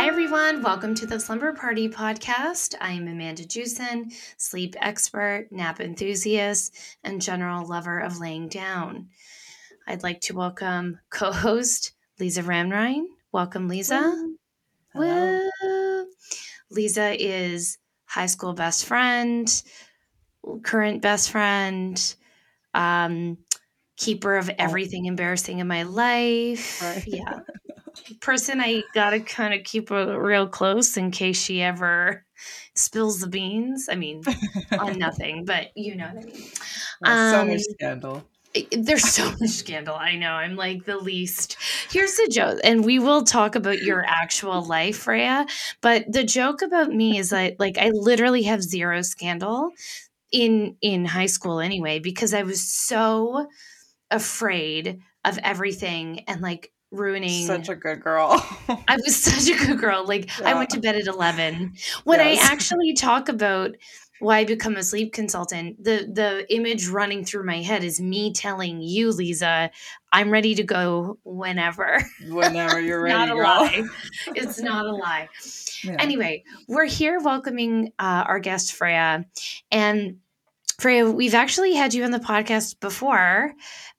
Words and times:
Hi, 0.00 0.06
everyone. 0.06 0.62
Welcome 0.62 0.94
to 0.94 1.06
the 1.06 1.20
Slumber 1.20 1.52
Party 1.52 1.86
podcast. 1.86 2.74
I'm 2.80 3.06
Amanda 3.06 3.44
Jewson, 3.44 4.10
sleep 4.38 4.74
expert, 4.80 5.48
nap 5.50 5.78
enthusiast, 5.78 6.74
and 7.04 7.20
general 7.20 7.66
lover 7.66 7.98
of 7.98 8.18
laying 8.18 8.48
down. 8.48 9.10
I'd 9.86 10.02
like 10.02 10.22
to 10.22 10.34
welcome 10.34 10.98
co 11.10 11.32
host 11.32 11.92
Lisa 12.18 12.42
Ramrine. 12.42 13.08
Welcome, 13.30 13.68
Lisa. 13.68 14.00
Hello. 14.94 15.50
Woo. 15.62 16.06
Lisa 16.70 17.14
is 17.22 17.76
high 18.06 18.24
school 18.24 18.54
best 18.54 18.86
friend, 18.86 19.62
current 20.62 21.02
best 21.02 21.30
friend, 21.30 22.16
um, 22.72 23.36
keeper 23.98 24.38
of 24.38 24.48
everything 24.58 25.04
embarrassing 25.04 25.58
in 25.58 25.66
my 25.66 25.82
life. 25.82 26.80
Right. 26.80 27.04
Yeah. 27.06 27.40
Person 28.20 28.60
I 28.60 28.82
gotta 28.94 29.20
kind 29.20 29.54
of 29.54 29.64
keep 29.64 29.90
real 29.90 30.46
close 30.48 30.96
in 30.96 31.10
case 31.10 31.42
she 31.42 31.62
ever 31.62 32.24
spills 32.74 33.20
the 33.20 33.26
beans. 33.28 33.88
I 33.90 33.96
mean, 33.96 34.22
on 34.78 34.98
nothing, 34.98 35.44
but 35.44 35.68
you 35.76 35.96
know 35.96 36.08
what 36.12 36.24
I 36.24 36.26
mean. 36.26 36.48
There's 37.00 37.30
so 37.30 37.40
Um, 37.40 37.48
much 37.48 37.60
scandal. 37.72 38.24
There's 38.72 39.04
so 39.14 39.30
much 39.40 39.50
scandal. 39.50 39.94
I 39.94 40.16
know. 40.16 40.32
I'm 40.32 40.56
like 40.56 40.84
the 40.84 40.96
least. 40.98 41.56
Here's 41.90 42.14
the 42.16 42.28
joke, 42.32 42.58
and 42.64 42.84
we 42.84 42.98
will 42.98 43.22
talk 43.24 43.54
about 43.54 43.82
your 43.82 44.04
actual 44.06 44.62
life, 44.64 44.98
Freya. 44.98 45.46
But 45.80 46.10
the 46.10 46.24
joke 46.24 46.62
about 46.62 46.90
me 46.92 47.18
is 47.18 47.30
that, 47.30 47.58
like, 47.60 47.78
I 47.78 47.90
literally 47.90 48.42
have 48.44 48.62
zero 48.62 49.02
scandal 49.02 49.70
in 50.32 50.76
in 50.80 51.04
high 51.04 51.26
school 51.26 51.60
anyway, 51.60 51.98
because 52.00 52.34
I 52.34 52.42
was 52.42 52.62
so 52.62 53.46
afraid 54.10 54.98
of 55.24 55.38
everything 55.42 56.20
and 56.26 56.40
like 56.40 56.72
ruining. 56.90 57.46
Such 57.46 57.68
a 57.68 57.74
good 57.74 58.00
girl. 58.02 58.32
I 58.88 58.96
was 58.96 59.16
such 59.22 59.48
a 59.54 59.66
good 59.66 59.78
girl. 59.78 60.04
Like 60.06 60.30
I 60.40 60.54
went 60.54 60.70
to 60.70 60.80
bed 60.80 60.96
at 60.96 61.06
eleven. 61.06 61.74
When 62.04 62.18
Yes. 62.20 62.40
I 62.42 62.52
actually 62.52 62.94
talk 62.94 63.28
about 63.28 63.72
why 64.20 64.38
I 64.40 64.44
become 64.44 64.76
a 64.76 64.82
sleep 64.82 65.12
consultant, 65.14 65.82
the 65.82 66.06
the 66.12 66.46
image 66.54 66.88
running 66.88 67.24
through 67.24 67.46
my 67.46 67.62
head 67.62 67.82
is 67.84 68.00
me 68.00 68.32
telling 68.34 68.82
you, 68.82 69.12
Lisa, 69.12 69.70
I'm 70.12 70.30
ready 70.30 70.54
to 70.56 70.62
go 70.62 71.18
whenever. 71.24 72.02
Whenever 72.28 72.78
you're 72.86 73.02
ready, 73.02 73.14
not 73.16 73.30
a 73.30 73.34
girl. 73.34 73.44
lie. 73.44 73.84
It's 74.34 74.60
not 74.60 74.84
a 74.84 74.92
lie. 74.92 75.28
Yeah. 75.82 75.96
Anyway, 75.98 76.44
we're 76.68 76.84
here 76.84 77.18
welcoming 77.20 77.92
uh, 77.98 78.24
our 78.26 78.40
guest 78.40 78.74
Freya, 78.74 79.24
and 79.70 80.18
Freya, 80.80 81.10
we've 81.10 81.34
actually 81.34 81.74
had 81.74 81.92
you 81.92 82.04
on 82.04 82.10
the 82.10 82.18
podcast 82.18 82.80
before. 82.80 83.52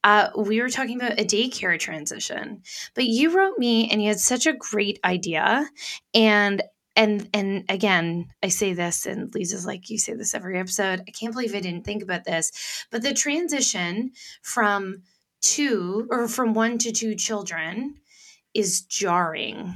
Uh, 0.03 0.29
we 0.35 0.59
were 0.59 0.69
talking 0.69 0.99
about 0.99 1.19
a 1.19 1.23
daycare 1.23 1.77
transition, 1.77 2.63
but 2.95 3.05
you 3.05 3.37
wrote 3.37 3.59
me 3.59 3.87
and 3.91 4.01
you 4.01 4.07
had 4.07 4.19
such 4.19 4.47
a 4.47 4.53
great 4.53 4.99
idea, 5.05 5.69
and 6.15 6.63
and 6.95 7.29
and 7.35 7.65
again, 7.69 8.29
I 8.41 8.47
say 8.47 8.73
this, 8.73 9.05
and 9.05 9.31
Lisa's 9.35 9.63
like, 9.63 9.91
you 9.91 9.99
say 9.99 10.15
this 10.15 10.33
every 10.33 10.57
episode. 10.57 11.03
I 11.07 11.11
can't 11.11 11.33
believe 11.33 11.53
I 11.53 11.59
didn't 11.59 11.85
think 11.85 12.01
about 12.01 12.23
this, 12.23 12.51
but 12.89 13.03
the 13.03 13.13
transition 13.13 14.13
from 14.41 15.03
two 15.39 16.07
or 16.09 16.27
from 16.27 16.55
one 16.55 16.79
to 16.79 16.91
two 16.91 17.13
children 17.13 17.97
is 18.55 18.81
jarring. 18.81 19.75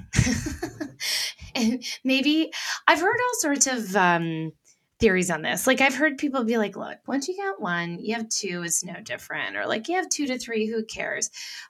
and 1.55 1.83
maybe 2.03 2.51
I've 2.87 2.99
heard 2.99 3.19
all 3.19 3.39
sorts 3.39 3.67
of 3.67 3.95
um, 3.95 4.53
theories 4.99 5.29
on 5.29 5.41
this. 5.41 5.67
Like 5.67 5.81
I've 5.81 5.95
heard 5.95 6.17
people 6.17 6.43
be 6.43 6.57
like, 6.57 6.75
look, 6.75 6.97
once 7.07 7.27
you 7.27 7.35
got 7.37 7.61
one, 7.61 7.99
you 7.99 8.15
have 8.15 8.29
two, 8.29 8.63
it's 8.63 8.83
no 8.83 8.95
different. 9.03 9.57
Or 9.57 9.65
like 9.65 9.87
you 9.87 9.95
have 9.95 10.09
two 10.09 10.27
to 10.27 10.37
three, 10.37 10.67
who 10.67 10.85
cares? 10.85 11.29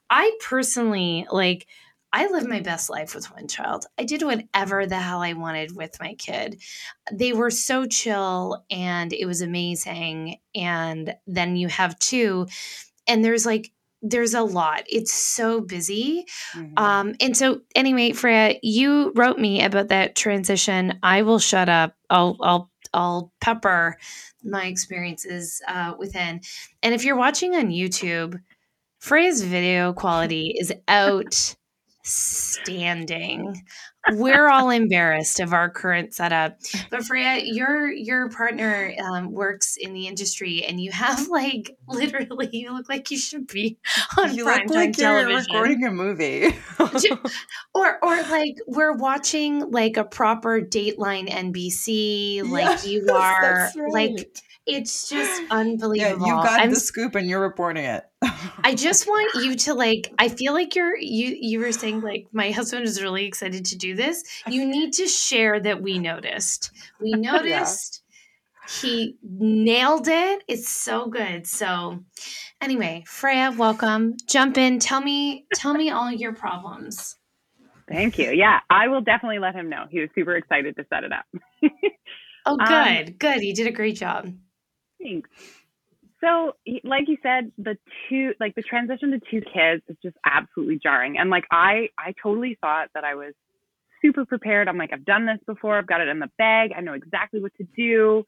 I 0.09 0.31
personally 0.41 1.27
like 1.31 1.67
I 2.13 2.27
live 2.27 2.47
my 2.47 2.61
best 2.61 2.89
life 2.89 3.13
with 3.13 3.29
one 3.33 3.49
child. 3.49 3.87
I 3.99 4.05
did 4.05 4.21
whatever 4.23 4.85
the 4.85 4.97
hell 4.97 5.21
I 5.21 5.33
wanted 5.33 5.75
with 5.75 5.99
my 5.99 6.13
kid. 6.13 6.61
They 7.11 7.33
were 7.33 7.49
so 7.49 7.85
chill 7.85 8.63
and 8.71 9.11
it 9.11 9.25
was 9.25 9.41
amazing. 9.41 10.37
And 10.55 11.13
then 11.27 11.57
you 11.57 11.67
have 11.67 11.99
two, 11.99 12.47
and 13.05 13.25
there's 13.25 13.45
like, 13.45 13.69
there's 14.01 14.33
a 14.33 14.43
lot. 14.43 14.83
It's 14.87 15.11
so 15.11 15.59
busy. 15.59 16.25
Mhm. 16.53 16.79
Um, 16.79 17.15
and 17.19 17.35
so 17.35 17.61
anyway, 17.75 18.13
Freya, 18.13 18.59
you 18.63 19.11
wrote 19.15 19.37
me 19.39 19.63
about 19.63 19.89
that 19.89 20.15
transition. 20.15 20.99
I 21.03 21.23
will 21.23 21.39
shut 21.39 21.67
up. 21.67 21.95
I'll 22.09 22.37
I'll 22.39 22.71
I'll 22.95 23.31
pepper 23.41 23.97
my 24.43 24.65
experiences 24.65 25.61
uh, 25.67 25.93
within. 25.99 26.41
And 26.81 26.95
if 26.95 27.03
you're 27.03 27.17
watching 27.17 27.55
on 27.55 27.67
YouTube, 27.67 28.39
Freya's 28.99 29.43
video 29.43 29.93
quality 29.93 30.55
is 30.59 30.73
outstanding. 30.89 31.55
We're 34.11 34.47
all 34.49 34.69
embarrassed 34.69 35.39
of 35.39 35.53
our 35.53 35.69
current 35.69 36.13
setup, 36.13 36.59
but 36.89 37.03
Freya, 37.07 37.41
your 37.43 37.91
your 37.91 38.29
partner 38.29 38.93
um, 39.03 39.31
works 39.31 39.77
in 39.77 39.93
the 39.93 40.07
industry, 40.07 40.63
and 40.63 40.79
you 40.79 40.91
have 40.91 41.27
like 41.29 41.77
literally, 41.87 42.49
you 42.51 42.73
look 42.73 42.89
like 42.89 43.09
you 43.11 43.17
should 43.17 43.47
be 43.47 43.77
on 44.17 44.35
you 44.35 44.45
look 44.45 44.69
like 44.69 44.93
television 44.93 45.53
recording 45.53 45.83
a 45.83 45.91
movie. 45.91 46.55
or 47.73 48.03
or 48.03 48.21
like 48.23 48.57
we're 48.67 48.95
watching 48.95 49.71
like 49.71 49.97
a 49.97 50.03
proper 50.03 50.61
Dateline 50.61 51.29
NBC, 51.29 52.47
like 52.49 52.85
you 52.85 53.07
are, 53.11 53.41
that's 53.41 53.75
like 53.91 54.41
it's 54.65 55.09
just 55.09 55.41
unbelievable. 55.51 56.25
yeah, 56.25 56.37
you 56.37 56.43
got 56.43 56.59
I'm, 56.59 56.69
the 56.71 56.75
scoop 56.75 57.15
and 57.15 57.29
you're 57.29 57.41
reporting 57.41 57.85
it. 57.85 58.03
I 58.63 58.75
just 58.75 59.07
want 59.07 59.43
you 59.43 59.55
to 59.55 59.73
like. 59.73 60.13
I 60.19 60.29
feel 60.29 60.53
like 60.53 60.75
you're 60.75 60.97
you. 60.97 61.37
You 61.39 61.59
were 61.59 61.71
saying 61.71 62.01
like 62.01 62.27
my 62.31 62.51
husband 62.51 62.85
is 62.85 63.01
really 63.01 63.25
excited 63.25 63.65
to 63.65 63.77
do 63.77 63.95
this. 63.95 64.23
You 64.47 64.65
need 64.65 64.93
to 64.93 65.07
share 65.07 65.59
that 65.59 65.81
we 65.81 65.99
noticed. 65.99 66.71
We 66.99 67.11
noticed. 67.15 68.01
He 68.81 69.15
nailed 69.21 70.07
it. 70.07 70.43
It's 70.47 70.67
so 70.67 71.05
good. 71.07 71.45
So, 71.45 71.99
anyway, 72.61 73.03
Freya, 73.05 73.53
welcome. 73.55 74.15
Jump 74.27 74.57
in. 74.57 74.79
Tell 74.79 75.01
me. 75.01 75.45
Tell 75.53 75.73
me 75.73 75.91
all 75.91 76.11
your 76.11 76.33
problems. 76.33 77.15
Thank 77.87 78.17
you. 78.17 78.31
Yeah, 78.31 78.61
I 78.69 78.87
will 78.87 79.01
definitely 79.01 79.37
let 79.39 79.53
him 79.53 79.69
know. 79.69 79.85
He 79.89 79.99
was 79.99 80.09
super 80.15 80.35
excited 80.35 80.75
to 80.77 80.85
set 80.89 81.03
it 81.03 81.11
up. 81.11 81.25
Oh, 82.47 82.57
Um, 82.59 82.67
good, 82.67 83.19
good. 83.19 83.41
You 83.43 83.53
did 83.53 83.67
a 83.67 83.71
great 83.71 83.95
job. 83.95 84.33
Thanks. 85.01 85.29
So, 86.25 86.53
like 86.83 87.03
you 87.07 87.17
said, 87.21 87.51
the 87.59 87.77
two, 88.09 88.31
like 88.39 88.55
the 88.55 88.63
transition 88.63 89.11
to 89.11 89.19
two 89.19 89.41
kids 89.41 89.83
is 89.87 89.97
just 90.01 90.17
absolutely 90.25 90.79
jarring. 90.81 91.19
And 91.19 91.29
like 91.29 91.43
I, 91.51 91.89
I 91.99 92.13
totally 92.21 92.57
thought 92.61 92.87
that 92.95 93.03
I 93.03 93.13
was 93.13 93.33
super 94.01 94.25
prepared. 94.25 94.67
I'm 94.67 94.77
like, 94.77 94.91
I've 94.91 95.05
done 95.05 95.27
this 95.27 95.37
before. 95.45 95.77
I've 95.77 95.87
got 95.87 96.01
it 96.01 96.07
in 96.07 96.19
the 96.19 96.29
bag. 96.39 96.71
I 96.75 96.81
know 96.81 96.93
exactly 96.93 97.41
what 97.41 97.53
to 97.57 97.67
do. 97.77 98.23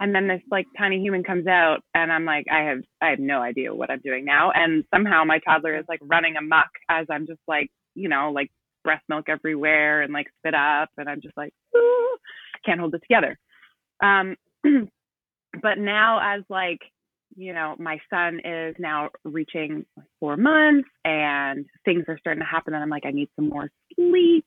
And 0.00 0.14
then 0.14 0.28
this 0.28 0.40
like 0.50 0.66
tiny 0.78 1.00
human 1.00 1.24
comes 1.24 1.46
out, 1.46 1.78
and 1.94 2.12
I'm 2.12 2.24
like, 2.24 2.46
I 2.50 2.64
have, 2.64 2.78
I 3.02 3.10
have 3.10 3.18
no 3.18 3.40
idea 3.40 3.74
what 3.74 3.90
I'm 3.90 4.00
doing 4.00 4.24
now. 4.24 4.50
And 4.54 4.84
somehow 4.94 5.24
my 5.24 5.38
toddler 5.38 5.78
is 5.78 5.84
like 5.88 6.00
running 6.02 6.36
amok 6.36 6.68
as 6.88 7.06
I'm 7.10 7.26
just 7.26 7.40
like, 7.48 7.70
you 7.94 8.08
know, 8.08 8.30
like 8.34 8.50
breast 8.84 9.04
milk 9.08 9.28
everywhere 9.28 10.02
and 10.02 10.12
like 10.12 10.26
spit 10.38 10.54
up, 10.54 10.90
and 10.96 11.08
I'm 11.08 11.20
just 11.22 11.36
like, 11.36 11.52
Ooh, 11.76 12.16
can't 12.64 12.80
hold 12.80 12.94
it 12.94 13.02
together. 13.02 13.38
Um, 14.02 14.36
but 15.62 15.78
now 15.78 16.36
as 16.36 16.42
like 16.50 16.80
you 17.36 17.52
know 17.52 17.74
my 17.78 17.98
son 18.10 18.40
is 18.44 18.74
now 18.78 19.10
reaching 19.24 19.84
four 20.20 20.36
months 20.36 20.88
and 21.04 21.66
things 21.84 22.04
are 22.08 22.18
starting 22.18 22.40
to 22.40 22.46
happen 22.46 22.74
and 22.74 22.82
i'm 22.82 22.88
like 22.90 23.04
i 23.06 23.10
need 23.10 23.28
some 23.36 23.48
more 23.48 23.70
sleep 23.94 24.46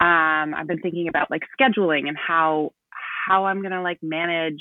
um 0.00 0.54
i've 0.54 0.66
been 0.66 0.80
thinking 0.80 1.08
about 1.08 1.30
like 1.30 1.42
scheduling 1.58 2.08
and 2.08 2.16
how 2.16 2.70
how 3.26 3.44
i'm 3.46 3.60
going 3.60 3.72
to 3.72 3.82
like 3.82 3.98
manage 4.02 4.60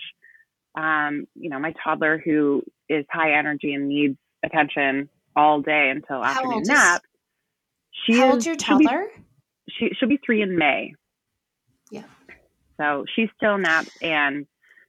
um 0.77 1.25
you 1.35 1.49
know 1.49 1.59
my 1.59 1.73
toddler 1.83 2.21
who 2.23 2.61
is 2.89 3.05
high 3.11 3.37
energy 3.37 3.73
and 3.73 3.87
needs 3.89 4.17
attention 4.45 5.09
all 5.35 5.61
day 5.61 5.89
until 5.93 6.21
How 6.23 6.31
afternoon 6.31 6.63
nap 6.65 7.01
she 8.05 8.13
How 8.17 8.27
is 8.27 8.31
old's 8.33 8.45
your 8.45 8.55
she'll 8.59 8.77
be- 8.77 8.85
toddler? 8.85 9.07
she 9.69 9.89
she'll 9.97 10.09
be 10.09 10.19
three 10.25 10.41
in 10.41 10.57
May. 10.57 10.93
Yeah. 11.89 12.03
So 12.77 13.05
she 13.15 13.29
still 13.37 13.57
naps 13.57 13.91
and 14.01 14.45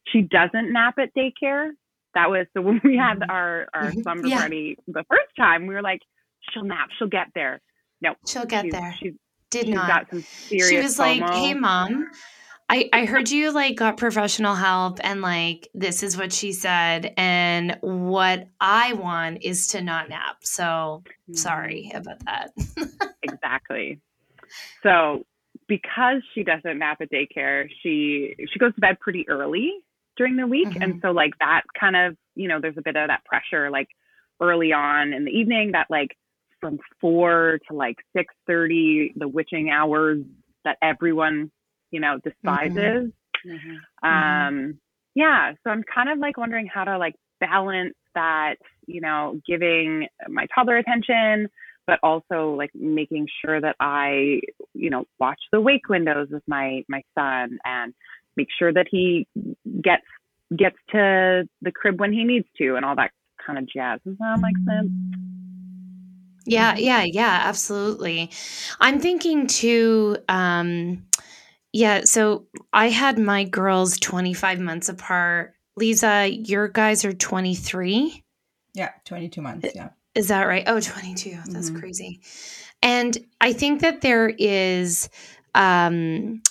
she 0.08 0.22
doesn't 0.22 0.72
nap 0.72 0.94
at 0.98 1.10
daycare. 1.14 1.68
That 2.14 2.30
was 2.30 2.46
so 2.54 2.62
when 2.62 2.80
we 2.84 2.96
had 2.96 3.18
Mhm. 3.20 3.30
our 3.30 3.66
our 3.74 3.92
Mhm. 3.92 4.02
slumber 4.02 4.28
Yeah. 4.28 4.38
party 4.40 4.76
the 4.86 5.04
first 5.10 5.34
time, 5.36 5.66
we 5.66 5.74
were 5.74 5.82
like, 5.82 6.00
she'll 6.50 6.64
nap, 6.64 6.88
she'll 6.98 7.08
get 7.08 7.28
there. 7.34 7.60
No, 8.00 8.14
She'll 8.26 8.44
get 8.46 8.64
she's, 8.64 8.72
there. 8.72 8.94
She's, 9.02 9.12
Did 9.50 9.66
she's 9.66 9.74
not. 9.74 9.88
got 9.88 10.10
some 10.10 10.24
serious. 10.48 10.68
She 10.68 10.76
was 10.78 10.98
like, 10.98 11.22
"Hey, 11.30 11.54
mom, 11.54 12.06
I 12.68 12.88
I 12.92 13.04
heard 13.06 13.30
you 13.30 13.50
like 13.52 13.76
got 13.76 13.96
professional 13.96 14.54
help, 14.54 14.98
and 15.02 15.20
like 15.22 15.68
this 15.74 16.02
is 16.02 16.16
what 16.16 16.32
she 16.32 16.52
said, 16.52 17.14
and 17.16 17.78
what 17.80 18.48
I 18.60 18.92
want 18.94 19.42
is 19.42 19.68
to 19.68 19.80
not 19.80 20.08
nap. 20.08 20.38
So 20.42 21.02
Mhm. 21.30 21.36
sorry 21.36 21.92
about 21.94 22.18
that. 22.26 22.50
exactly. 23.22 24.00
So 24.82 25.24
because 25.66 26.22
she 26.34 26.42
doesn't 26.44 26.78
nap 26.78 27.00
at 27.00 27.10
daycare, 27.10 27.68
she 27.82 28.34
she 28.52 28.58
goes 28.58 28.74
to 28.74 28.80
bed 28.80 28.98
pretty 29.00 29.26
early 29.28 29.72
during 30.16 30.36
the 30.36 30.46
week, 30.46 30.76
and 30.80 31.00
so 31.02 31.10
like 31.10 31.32
that 31.40 31.62
kind 31.78 31.96
of 31.96 32.16
you 32.34 32.48
know 32.48 32.60
there's 32.60 32.78
a 32.78 32.82
bit 32.82 32.96
of 32.96 33.08
that 33.08 33.24
pressure 33.24 33.70
like 33.70 33.88
early 34.40 34.72
on 34.72 35.12
in 35.12 35.24
the 35.24 35.30
evening 35.30 35.72
that 35.72 35.86
like 35.90 36.16
from 36.60 36.78
four 37.00 37.58
to 37.68 37.76
like 37.76 37.96
six 38.16 38.34
thirty 38.46 39.12
the 39.16 39.28
witching 39.28 39.70
hours 39.70 40.24
that 40.64 40.78
everyone, 40.82 41.50
you 41.90 42.00
know, 42.00 42.18
despises. 42.24 43.12
Mhm. 43.46 43.78
Um, 44.02 44.78
yeah. 45.14 45.52
So 45.62 45.70
I'm 45.70 45.82
kind 45.82 46.08
of 46.08 46.18
like 46.18 46.38
wondering 46.38 46.66
how 46.66 46.84
to 46.84 46.98
like 46.98 47.14
balance 47.40 47.94
that, 48.14 48.56
you 48.86 49.00
know, 49.00 49.40
giving 49.46 50.08
my 50.28 50.46
toddler 50.54 50.78
attention, 50.78 51.48
but 51.86 51.98
also 52.02 52.54
like 52.56 52.70
making 52.74 53.28
sure 53.44 53.60
that 53.60 53.76
I, 53.78 54.40
you 54.72 54.90
know, 54.90 55.04
watch 55.18 55.40
the 55.52 55.60
wake 55.60 55.88
windows 55.88 56.28
with 56.30 56.42
my 56.46 56.84
my 56.88 57.02
son 57.14 57.58
and 57.64 57.92
make 58.36 58.48
sure 58.58 58.72
that 58.72 58.86
he 58.90 59.26
gets 59.82 60.04
gets 60.56 60.76
to 60.90 61.48
the 61.62 61.72
crib 61.72 61.98
when 61.98 62.12
he 62.12 62.24
needs 62.24 62.46
to 62.58 62.76
and 62.76 62.84
all 62.84 62.96
that 62.96 63.10
kind 63.44 63.58
of 63.58 63.66
jazz. 63.66 64.00
Does 64.06 64.16
that 64.18 64.38
make 64.40 64.56
sense? 64.68 64.90
Yeah, 66.46 66.76
yeah, 66.76 67.02
yeah, 67.02 67.42
absolutely. 67.44 68.30
I'm 68.80 69.00
thinking 69.00 69.46
too, 69.46 70.18
um, 70.28 71.06
yeah, 71.72 72.02
so 72.04 72.46
I 72.72 72.90
had 72.90 73.18
my 73.18 73.44
girls 73.44 73.98
25 73.98 74.60
months 74.60 74.88
apart. 74.88 75.54
Lisa, 75.76 76.28
your 76.28 76.68
guys 76.68 77.04
are 77.04 77.12
23. 77.12 78.22
Yeah, 78.74 78.90
22 79.06 79.40
months. 79.40 79.70
Yeah. 79.74 79.90
Is 80.14 80.28
that 80.28 80.44
right? 80.44 80.64
Oh, 80.66 80.80
22. 80.80 81.36
That's 81.48 81.70
Mhm. 81.70 81.80
crazy. 81.80 82.20
And 82.82 83.16
I 83.40 83.52
think 83.52 83.80
that 83.80 84.02
there 84.02 84.28
is 84.28 85.08
um 85.54 86.42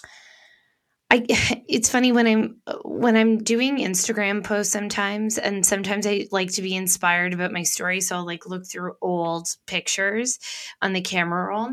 I 1.13 1.25
it's 1.67 1.89
funny 1.89 2.11
when 2.11 2.27
I'm 2.27 2.57
when 2.83 3.15
I'm 3.15 3.43
doing 3.43 3.77
Instagram 3.77 4.43
posts 4.43 4.73
sometimes 4.73 5.37
and 5.37 5.65
sometimes 5.65 6.07
I 6.07 6.27
like 6.31 6.51
to 6.53 6.61
be 6.61 6.75
inspired 6.75 7.33
about 7.33 7.53
my 7.53 7.63
story 7.63 8.01
so 8.01 8.15
I'll 8.17 8.25
like 8.25 8.47
look 8.47 8.65
through 8.65 8.95
old 9.01 9.47
pictures 9.67 10.39
on 10.81 10.93
the 10.93 11.01
camera 11.01 11.45
roll. 11.45 11.69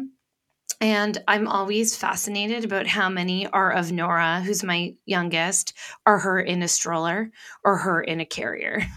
And 0.83 1.23
I'm 1.29 1.47
always 1.47 1.95
fascinated 1.95 2.65
about 2.65 2.87
how 2.87 3.11
many 3.11 3.47
are 3.47 3.71
of 3.71 3.93
Nora, 3.93 4.41
who's 4.41 4.65
my 4.65 4.95
youngest, 5.05 5.75
or 6.07 6.19
her 6.19 6.41
in 6.41 6.63
a 6.63 6.69
stroller 6.69 7.31
or 7.63 7.77
her 7.77 8.01
in 8.01 8.21
a 8.21 8.27
carrier. 8.27 8.83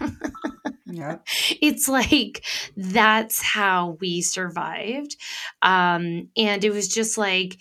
Yeah. 0.86 1.18
it's 1.60 1.88
like 1.88 2.44
that's 2.76 3.42
how 3.42 3.96
we 4.00 4.20
survived 4.22 5.16
um 5.60 6.28
and 6.36 6.62
it 6.62 6.72
was 6.72 6.86
just 6.86 7.18
like 7.18 7.58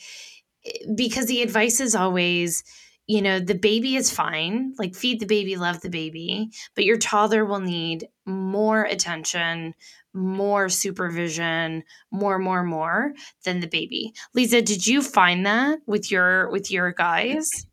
because 0.95 1.25
the 1.27 1.41
advice 1.41 1.79
is 1.79 1.95
always 1.95 2.63
you 3.07 3.21
know 3.21 3.39
the 3.39 3.55
baby 3.55 3.95
is 3.95 4.11
fine 4.11 4.73
like 4.77 4.95
feed 4.95 5.19
the 5.19 5.25
baby 5.25 5.55
love 5.57 5.81
the 5.81 5.89
baby 5.89 6.49
but 6.75 6.85
your 6.85 6.97
toddler 6.97 7.43
will 7.45 7.59
need 7.59 8.07
more 8.25 8.83
attention 8.83 9.73
more 10.13 10.69
supervision 10.69 11.83
more 12.11 12.39
more 12.39 12.63
more 12.63 13.13
than 13.43 13.59
the 13.59 13.67
baby 13.67 14.13
lisa 14.33 14.61
did 14.61 14.87
you 14.87 15.01
find 15.01 15.45
that 15.45 15.79
with 15.85 16.11
your 16.11 16.49
with 16.51 16.71
your 16.71 16.91
guys 16.91 17.65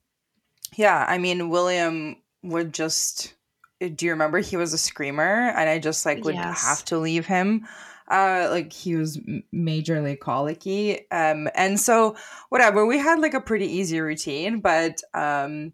Yeah. 0.76 1.04
I 1.08 1.18
mean, 1.18 1.48
William 1.50 2.16
would 2.42 2.72
just. 2.72 3.34
Do 3.80 4.04
you 4.04 4.12
remember 4.12 4.38
he 4.40 4.56
was 4.58 4.74
a 4.74 4.78
screamer, 4.78 5.48
and 5.56 5.68
I 5.70 5.78
just 5.78 6.04
like 6.04 6.22
would 6.24 6.34
Yes. 6.34 6.62
have 6.62 6.84
to 6.86 6.98
leave 6.98 7.26
him. 7.26 7.66
Uh, 8.10 8.48
like 8.50 8.72
he 8.72 8.96
was 8.96 9.18
majorly 9.54 10.18
colicky, 10.18 11.08
um, 11.12 11.48
and 11.54 11.78
so 11.78 12.16
whatever. 12.48 12.84
We 12.84 12.98
had 12.98 13.20
like 13.20 13.34
a 13.34 13.40
pretty 13.40 13.66
easy 13.66 14.00
routine, 14.00 14.60
but 14.60 15.00
um, 15.14 15.72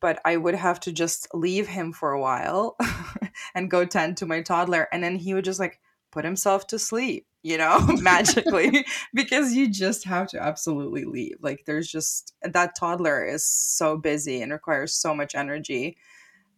but 0.00 0.20
I 0.24 0.36
would 0.36 0.54
have 0.54 0.78
to 0.80 0.92
just 0.92 1.26
leave 1.34 1.66
him 1.66 1.92
for 1.92 2.12
a 2.12 2.20
while 2.20 2.76
and 3.54 3.70
go 3.70 3.84
tend 3.84 4.16
to 4.18 4.26
my 4.26 4.42
toddler, 4.42 4.88
and 4.92 5.02
then 5.02 5.16
he 5.16 5.34
would 5.34 5.44
just 5.44 5.58
like 5.60 5.80
put 6.12 6.24
himself 6.24 6.66
to 6.68 6.78
sleep, 6.78 7.26
you 7.42 7.58
know, 7.58 7.80
magically, 8.00 8.86
because 9.14 9.52
you 9.54 9.68
just 9.68 10.04
have 10.04 10.28
to 10.28 10.40
absolutely 10.40 11.04
leave. 11.04 11.36
Like 11.40 11.64
there's 11.66 11.88
just 11.90 12.34
that 12.42 12.76
toddler 12.78 13.24
is 13.24 13.44
so 13.44 13.96
busy 13.96 14.40
and 14.42 14.52
requires 14.52 14.94
so 14.94 15.12
much 15.12 15.34
energy 15.34 15.96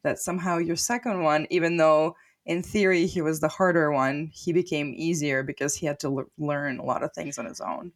that 0.02 0.18
somehow 0.18 0.58
your 0.58 0.76
second 0.76 1.22
one, 1.22 1.46
even 1.50 1.78
though 1.78 2.16
in 2.46 2.62
theory 2.62 3.06
he 3.06 3.20
was 3.22 3.40
the 3.40 3.48
harder 3.48 3.90
one, 3.92 4.30
he 4.32 4.52
became 4.52 4.94
easier 4.96 5.42
because 5.42 5.74
he 5.74 5.86
had 5.86 5.98
to 6.00 6.06
l- 6.20 6.30
learn 6.38 6.78
a 6.78 6.84
lot 6.84 7.02
of 7.02 7.12
things 7.12 7.38
on 7.38 7.44
his 7.46 7.60
own. 7.60 7.92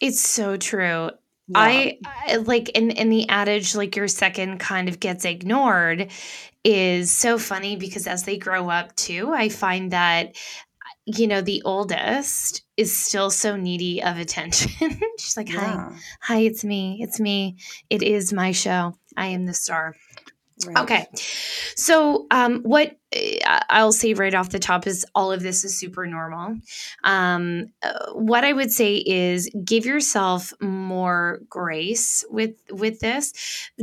it's 0.00 0.20
so 0.20 0.56
true 0.56 1.10
Yeah. 1.46 1.58
I, 1.58 1.98
I 2.04 2.36
like 2.36 2.70
in 2.70 2.90
in 2.90 3.08
the 3.10 3.28
adage 3.28 3.74
like 3.76 3.96
your 3.96 4.08
second 4.08 4.58
kind 4.58 4.88
of 4.88 4.98
gets 4.98 5.24
ignored 5.24 6.10
is 6.64 7.10
so 7.10 7.38
funny 7.38 7.76
because 7.76 8.06
as 8.06 8.22
they 8.24 8.38
grow 8.38 8.70
up 8.70 8.96
too, 8.96 9.32
I 9.32 9.48
find 9.50 9.90
that 9.92 10.34
you 11.06 11.26
know 11.26 11.42
the 11.42 11.60
oldest 11.66 12.62
is 12.78 12.96
still 12.96 13.30
so 13.30 13.56
needy 13.56 14.02
of 14.02 14.16
attention. 14.18 14.70
She's 15.18 15.36
like, 15.36 15.50
"Hi, 15.50 15.66
yeah. 15.74 15.92
hi, 16.20 16.38
it's 16.38 16.64
me, 16.64 16.98
it's 17.02 17.20
me. 17.20 17.56
It 17.90 18.02
is 18.02 18.32
my 18.32 18.52
show. 18.52 18.96
I 19.16 19.26
am 19.28 19.44
the 19.44 19.52
star." 19.54 19.94
Right. 20.66 20.78
Okay. 20.78 21.06
So, 21.74 22.26
um, 22.30 22.62
what 22.62 22.96
uh, 23.14 23.60
I'll 23.70 23.92
say 23.92 24.14
right 24.14 24.34
off 24.34 24.50
the 24.50 24.60
top 24.60 24.86
is 24.86 25.04
all 25.14 25.32
of 25.32 25.42
this 25.42 25.64
is 25.64 25.76
super 25.76 26.06
normal. 26.06 26.58
Um, 27.02 27.66
uh, 27.82 28.12
what 28.12 28.44
I 28.44 28.52
would 28.52 28.70
say 28.70 29.02
is 29.04 29.50
give 29.64 29.84
yourself 29.84 30.52
more 30.60 31.40
grace 31.48 32.24
with 32.30 32.54
with 32.70 33.00
this, 33.00 33.32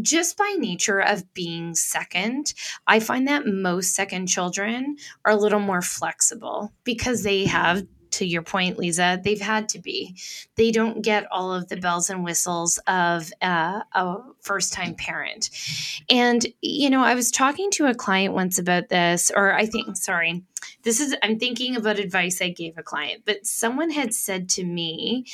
just 0.01 0.38
by 0.38 0.56
nature 0.59 1.00
of 1.00 1.33
being 1.33 1.75
second. 1.75 2.53
I 2.88 3.01
find 3.01 3.27
that 3.27 3.45
most 3.45 3.94
second 3.94 4.27
children 4.27 4.95
are 5.25 5.33
a 5.33 5.38
little 5.38 5.59
more 5.59 5.81
flexible 5.81 6.71
because 6.85 7.23
they 7.23 7.45
have. 7.45 7.85
To 8.11 8.25
your 8.25 8.41
point, 8.41 8.77
Lisa, 8.77 9.19
they've 9.23 9.41
had 9.41 9.69
to 9.69 9.79
be. 9.79 10.17
They 10.55 10.71
don't 10.71 11.01
get 11.01 11.31
all 11.31 11.53
of 11.53 11.69
the 11.69 11.77
bells 11.77 12.09
and 12.09 12.23
whistles 12.23 12.77
of 12.87 13.31
uh, 13.41 13.81
a 13.93 14.17
first 14.41 14.73
time 14.73 14.95
parent. 14.95 15.49
And, 16.09 16.45
you 16.61 16.89
know, 16.89 17.01
I 17.01 17.15
was 17.15 17.31
talking 17.31 17.71
to 17.71 17.87
a 17.87 17.95
client 17.95 18.33
once 18.33 18.59
about 18.59 18.89
this, 18.89 19.31
or 19.33 19.53
I 19.53 19.65
think, 19.65 19.95
sorry, 19.95 20.43
this 20.83 20.99
is, 20.99 21.15
I'm 21.23 21.39
thinking 21.39 21.75
about 21.75 21.99
advice 21.99 22.41
I 22.41 22.49
gave 22.49 22.77
a 22.77 22.83
client, 22.83 23.23
but 23.25 23.45
someone 23.45 23.91
had 23.91 24.13
said 24.13 24.49
to 24.49 24.63
me, 24.63 25.25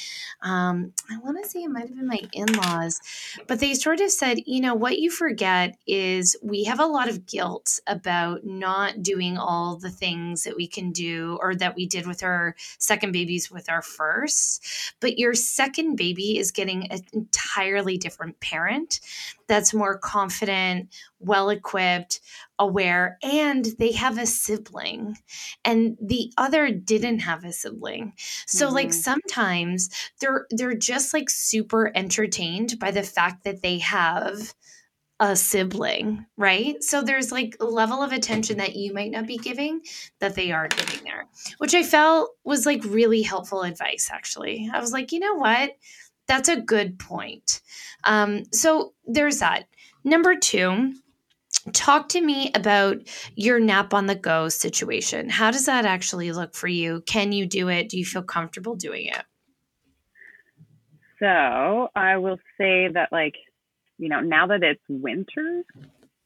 um, 0.41 0.94
I 1.12 1.18
want 1.19 1.44
to 1.44 1.50
say 1.50 1.63
it 1.63 1.69
might 1.69 1.88
have 1.88 1.95
been 1.95 2.07
my 2.07 2.19
in 2.33 2.51
laws, 2.53 3.00
but 3.47 3.59
they 3.59 3.74
sort 3.74 4.01
of 4.01 4.12
said, 4.12 4.39
you 4.45 4.62
know, 4.62 4.75
what 4.75 5.00
you 5.00 5.09
forget 5.09 5.77
is 5.88 6.35
we 6.41 6.63
have 6.65 6.79
a 6.79 6.85
lot 6.85 7.10
of 7.10 7.25
guilt 7.25 7.79
about 7.88 8.46
not 8.46 9.01
doing 9.01 9.38
all 9.38 9.77
the 9.77 9.89
things 9.89 10.43
that 10.43 10.55
we 10.55 10.67
can 10.67 10.91
do 10.91 11.38
or 11.41 11.55
that 11.55 11.75
we 11.75 11.86
did 11.86 12.05
with 12.07 12.24
our 12.24 12.55
second 12.77 13.12
babies 13.12 13.51
with 13.51 13.69
our 13.69 13.81
first. 13.81 14.65
But 15.00 15.17
your 15.17 15.34
second 15.34 15.96
baby 15.96 16.38
is 16.38 16.51
getting 16.51 16.91
an 16.91 17.01
entirely 17.13 17.98
different 17.98 18.39
parent 18.39 19.00
that's 19.48 19.74
more 19.74 19.98
confident, 19.98 20.94
well 21.20 21.50
equipped, 21.50 22.20
aware, 22.60 23.18
and 23.24 23.66
they 23.80 23.92
have 23.94 24.18
a 24.18 24.25
sibling. 24.25 25.18
And 25.66 25.98
the 26.01 26.32
other 26.38 26.70
didn't 26.72 27.20
have 27.20 27.44
a 27.44 27.51
sibling. 27.54 28.13
So 28.46 28.70
like 28.70 28.89
Mhm. 28.89 28.94
sometimes 28.94 29.89
they're 30.20 30.46
they're 30.51 30.75
just 30.75 31.13
like 31.13 31.30
super 31.30 31.92
entertained 31.96 32.80
by 32.80 32.92
the 32.92 33.04
fact 33.04 33.44
that 33.44 33.62
they 33.62 33.80
have 33.80 34.54
a 35.20 35.36
sibling, 35.36 36.25
right? 36.38 36.84
So 36.84 37.01
there's 37.01 37.32
like 37.32 37.58
a 37.60 37.66
level 37.66 38.04
of 38.04 38.12
attention 38.12 38.58
that 38.58 38.75
you 38.75 38.94
might 38.94 39.10
not 39.12 39.25
be 39.25 39.39
giving 39.39 39.82
that 40.20 40.36
they 40.36 40.51
are 40.51 40.70
giving 40.70 41.04
there, 41.04 41.27
which 41.58 41.74
I 41.74 41.82
felt 41.82 42.36
was 42.44 42.68
like 42.68 42.84
really 42.86 43.24
helpful 43.24 43.63
advice 43.63 44.10
actually. 44.12 44.70
I 44.72 44.80
was 44.80 44.94
like, 44.94 45.12
you 45.12 45.20
know 45.20 45.34
what? 45.34 45.72
That's 46.27 46.50
a 46.50 46.62
good 46.62 47.00
point. 47.00 47.62
Um, 48.03 48.43
so 48.51 48.93
there's 49.05 49.39
that. 49.39 49.65
Number 50.03 50.36
two, 50.36 50.93
talk 51.74 52.10
to 52.10 52.22
me 52.22 52.51
about 52.55 52.98
your 53.36 53.60
nap 53.60 53.93
on 53.93 54.05
the 54.05 54.15
go 54.15 54.50
situation. 54.50 55.29
How 55.29 55.51
does 55.51 55.65
that 55.65 55.86
actually 55.86 56.31
look 56.31 56.55
for 56.55 56.67
you? 56.67 57.01
Can 57.05 57.31
you 57.31 57.46
do 57.46 57.69
it? 57.69 57.89
Do 57.89 57.98
you 57.98 58.05
feel 58.05 58.24
comfortable 58.24 58.75
doing 58.75 59.07
it? 59.07 59.24
So 61.19 61.89
I 61.96 62.17
will 62.17 62.38
say 62.57 62.89
that, 62.93 63.10
like, 63.12 63.36
you 63.98 64.10
know, 64.10 64.19
now 64.19 64.48
that 64.48 64.63
it's 64.63 64.84
winter, 64.88 65.63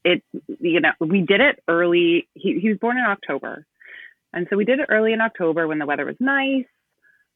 it, 0.03 0.23
you 0.59 0.81
know, 0.81 0.91
we 0.99 1.21
did 1.21 1.39
it 1.41 1.63
early. 1.67 2.27
He, 2.33 2.59
he 2.59 2.69
was 2.69 2.77
born 2.79 2.97
in 2.97 3.05
October. 3.05 3.65
And 4.33 4.47
so 4.49 4.57
we 4.57 4.65
did 4.65 4.79
it 4.79 4.87
early 4.89 5.13
in 5.13 5.21
October 5.21 5.67
when 5.67 5.79
the 5.79 5.85
weather 5.85 6.05
was 6.05 6.15
nice. 6.19 6.65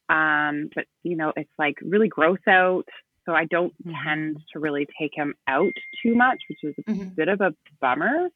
Um, 0.10 0.70
but, 0.76 0.86
you 1.04 1.16
know, 1.16 1.34
it's 1.36 1.52
like 1.58 1.76
really 1.82 2.08
gross 2.08 2.40
out. 2.48 2.84
So 3.26 3.34
I 3.34 3.46
don't 3.46 3.74
Mhm. 3.86 3.94
tend 4.04 4.38
to 4.54 4.60
really 4.60 4.88
take 5.00 5.12
him 5.16 5.34
out 5.48 5.74
too 6.04 6.14
much, 6.16 6.38
which 6.48 6.60
is 6.64 6.76
a 6.88 6.92
Mhm. 6.92 7.16
bit 7.16 7.28
of 7.28 7.42
a 7.42 7.54
bummer. 7.82 8.30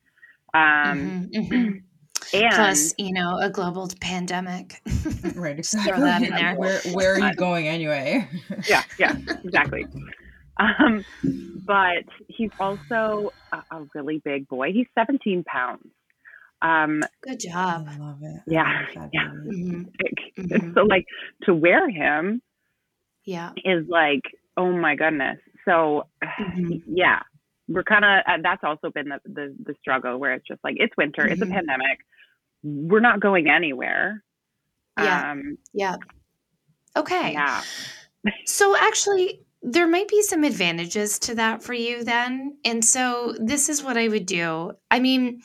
Um, 0.53 1.29
Mhm, 1.31 1.31
mhm. 1.33 1.81
and 2.33 2.53
Plus, 2.55 2.93
you 2.97 3.13
know, 3.13 3.37
a 3.39 3.49
global 3.49 3.87
pandemic. 4.01 4.81
Right, 5.35 5.59
exactly. 5.59 5.91
Throw 5.93 6.03
that 6.05 6.23
in 6.23 6.33
there. 6.33 6.55
Where 6.55 6.81
where 6.93 7.13
are 7.13 7.19
you 7.19 7.35
going 7.35 7.67
anyway? 7.67 8.27
yeah, 8.67 8.83
yeah, 8.97 9.11
exactly. 9.43 9.85
Um, 10.57 11.05
but 11.65 12.03
he's 12.27 12.49
also 12.59 13.31
a, 13.53 13.57
a 13.71 13.85
really 13.93 14.21
big 14.25 14.47
boy. 14.47 14.71
He's 14.73 14.87
17 14.97 15.43
pounds. 15.43 15.85
Um, 16.61 17.03
Good 17.21 17.39
I 17.55 17.77
job. 17.77 17.87
love 17.99 18.19
it. 18.21 18.41
I 18.47 18.51
Yeah, 18.51 18.79
love 18.79 18.87
that 18.95 19.11
yeah. 19.13 19.27
baby. 19.45 19.55
Mhm, 19.63 19.85
big. 19.97 20.15
Mhm. 20.37 20.73
So 20.73 20.81
like 20.83 21.05
to 21.43 21.53
wear 21.53 21.89
him 21.89 22.41
Yeah. 23.25 23.51
is 23.65 23.85
like 23.87 24.21
oh 24.57 24.71
my 24.71 24.95
goodness. 24.95 25.39
So 25.65 26.07
Mm-hmm. 26.39 26.95
yeah, 26.95 27.19
we're 27.67 27.83
kind 27.83 28.05
of 28.05 28.23
uh, 28.27 28.37
that's 28.43 28.63
also 28.63 28.89
been 28.91 29.09
the, 29.09 29.19
the 29.25 29.55
the 29.65 29.75
struggle 29.81 30.17
where 30.17 30.33
it's 30.33 30.47
just 30.47 30.63
like 30.63 30.75
it's 30.79 30.95
winter, 30.97 31.25
it's 31.27 31.41
a 31.41 31.45
Mhm. 31.45 31.51
pandemic, 31.53 31.99
we're 32.63 32.99
not 32.99 33.19
going 33.19 33.49
anywhere. 33.49 34.23
Yeah. 34.97 35.31
Um, 35.31 35.57
Yeah. 35.73 35.97
Okay. 36.95 37.33
yeah. 37.33 37.61
So 38.45 38.75
actually, 38.77 39.45
there 39.61 39.87
might 39.87 40.07
be 40.07 40.21
some 40.21 40.43
advantages 40.43 41.19
to 41.19 41.35
that 41.35 41.63
for 41.63 41.73
you 41.73 42.03
then. 42.03 42.57
And 42.65 42.83
so 42.83 43.35
this 43.39 43.69
is 43.69 43.83
what 43.83 43.97
I 43.97 44.07
would 44.07 44.25
do. 44.25 44.73
I 44.91 44.99
mean, 44.99 45.41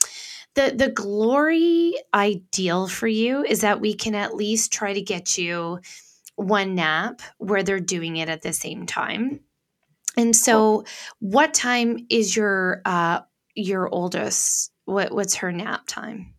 the 0.54 0.73
the 0.75 0.88
glory 0.88 1.94
ideal 2.12 2.87
for 2.88 3.08
you 3.08 3.44
is 3.44 3.61
that 3.62 3.80
we 3.80 3.94
can 3.94 4.14
at 4.14 4.34
least 4.34 4.73
try 4.73 4.92
to 4.92 5.02
get 5.02 5.37
you 5.37 5.80
one 6.37 6.75
nap 6.75 7.23
where 7.38 7.62
they're 7.62 7.80
doing 7.80 8.16
it 8.16 8.28
at 8.28 8.42
the 8.42 8.52
same 8.52 8.87
time. 8.87 9.40
And 10.16 10.34
so 10.34 10.84
what 11.18 11.54
time 11.54 12.06
is 12.08 12.37
your 12.37 12.82
uh 12.84 13.20
your 13.54 13.88
oldest 13.88 14.73
what 14.84 15.12
what's 15.12 15.37
her 15.37 15.52
nap 15.52 15.82
time? 15.87 16.34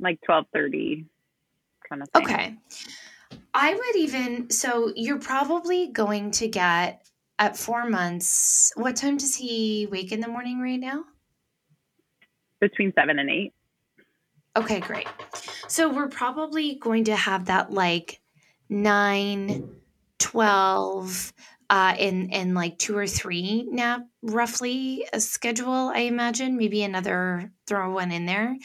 Like 0.00 0.20
twelve 0.24 0.46
thirty, 0.52 1.06
kind 1.88 2.02
of 2.02 2.10
thing. 2.10 2.22
Okay. 2.22 2.56
I 3.54 3.74
would 3.74 3.96
even 3.96 4.50
so 4.50 4.92
you're 4.96 5.18
probably 5.18 5.88
going 5.88 6.32
to 6.32 6.48
get 6.48 7.06
at 7.38 7.56
4 7.56 7.88
months. 7.88 8.72
What 8.76 8.96
time 8.96 9.16
does 9.16 9.34
he 9.34 9.88
wake 9.90 10.12
in 10.12 10.20
the 10.20 10.28
morning 10.28 10.60
right 10.60 10.78
now? 10.78 11.04
Between 12.60 12.92
seven 12.94 13.18
and 13.18 13.30
eight. 13.30 13.54
Okay, 14.56 14.80
great. 14.80 15.06
So 15.68 15.88
we're 15.88 16.08
probably 16.08 16.74
going 16.76 17.04
to 17.04 17.16
have 17.16 17.46
that 17.46 17.70
like 17.70 18.20
9 18.68 19.68
12 20.18 21.32
uh 21.70 21.94
in 21.98 22.28
in 22.30 22.52
like 22.54 22.78
2 22.78 22.96
or 22.96 23.06
3 23.06 23.68
nap 23.70 24.02
roughly 24.22 25.06
a 25.12 25.20
schedule 25.20 25.90
I 25.94 26.00
imagine, 26.00 26.56
maybe 26.56 26.82
another 26.82 27.52
throw 27.66 27.92
one 27.92 28.10
in 28.10 28.26
there. 28.26 28.56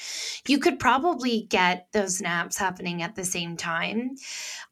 You 0.47 0.59
could 0.59 0.79
probably 0.79 1.45
get 1.49 1.87
those 1.93 2.21
naps 2.21 2.57
happening 2.57 3.01
at 3.01 3.15
the 3.15 3.23
same 3.23 3.55
time. 3.55 4.15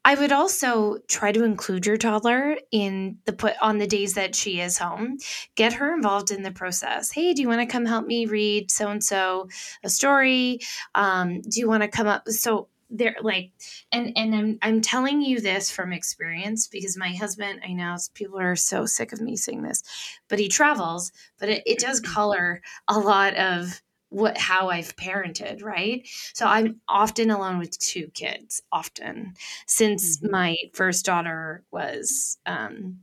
I 0.04 0.14
would 0.16 0.32
also 0.32 0.98
try 1.08 1.32
to 1.32 1.44
include 1.44 1.86
your 1.86 1.96
toddler 1.96 2.56
in 2.70 3.18
the 3.24 3.32
put 3.32 3.54
on 3.62 3.78
the 3.78 3.86
days 3.86 4.14
that 4.14 4.34
she 4.34 4.60
is 4.60 4.76
home. 4.78 5.18
Get 5.54 5.74
her 5.74 5.94
involved 5.94 6.30
in 6.30 6.42
the 6.42 6.50
process. 6.50 7.12
Hey, 7.12 7.32
do 7.32 7.42
you 7.42 7.48
want 7.48 7.60
to 7.60 7.72
come 7.72 7.86
help 7.86 8.06
me 8.06 8.26
read 8.26 8.70
so 8.70 8.88
and 8.88 9.02
so 9.02 9.48
a 9.84 9.88
story? 9.88 10.58
Um, 10.94 11.40
do 11.40 11.60
you 11.60 11.68
want 11.68 11.82
to 11.82 11.88
come 11.88 12.08
up? 12.08 12.28
So 12.28 12.68
there, 12.90 13.16
like, 13.22 13.52
and 13.92 14.12
and 14.16 14.34
I'm 14.34 14.58
I'm 14.62 14.80
telling 14.80 15.20
you 15.22 15.40
this 15.40 15.70
from 15.70 15.92
experience 15.92 16.68
because 16.68 16.96
my 16.96 17.10
husband, 17.14 17.60
I 17.64 17.72
know 17.72 17.96
people 18.14 18.38
are 18.38 18.56
so 18.56 18.86
sick 18.86 19.12
of 19.12 19.20
me 19.20 19.36
saying 19.36 19.62
this, 19.62 19.82
but 20.28 20.38
he 20.38 20.48
travels, 20.48 21.12
but 21.38 21.48
it, 21.48 21.62
it 21.66 21.78
does 21.78 22.00
color 22.00 22.60
a 22.88 22.98
lot 22.98 23.34
of 23.36 23.82
what 24.10 24.38
how 24.38 24.68
I've 24.68 24.94
parented, 24.96 25.62
right? 25.62 26.06
So 26.34 26.46
I'm 26.46 26.80
often 26.88 27.30
alone 27.30 27.58
with 27.58 27.78
two 27.78 28.08
kids, 28.14 28.62
often 28.70 29.34
since 29.66 30.18
Mhm. 30.18 30.22
my 30.22 30.56
first 30.72 31.04
daughter 31.04 31.64
was 31.70 32.38
um, 32.46 33.00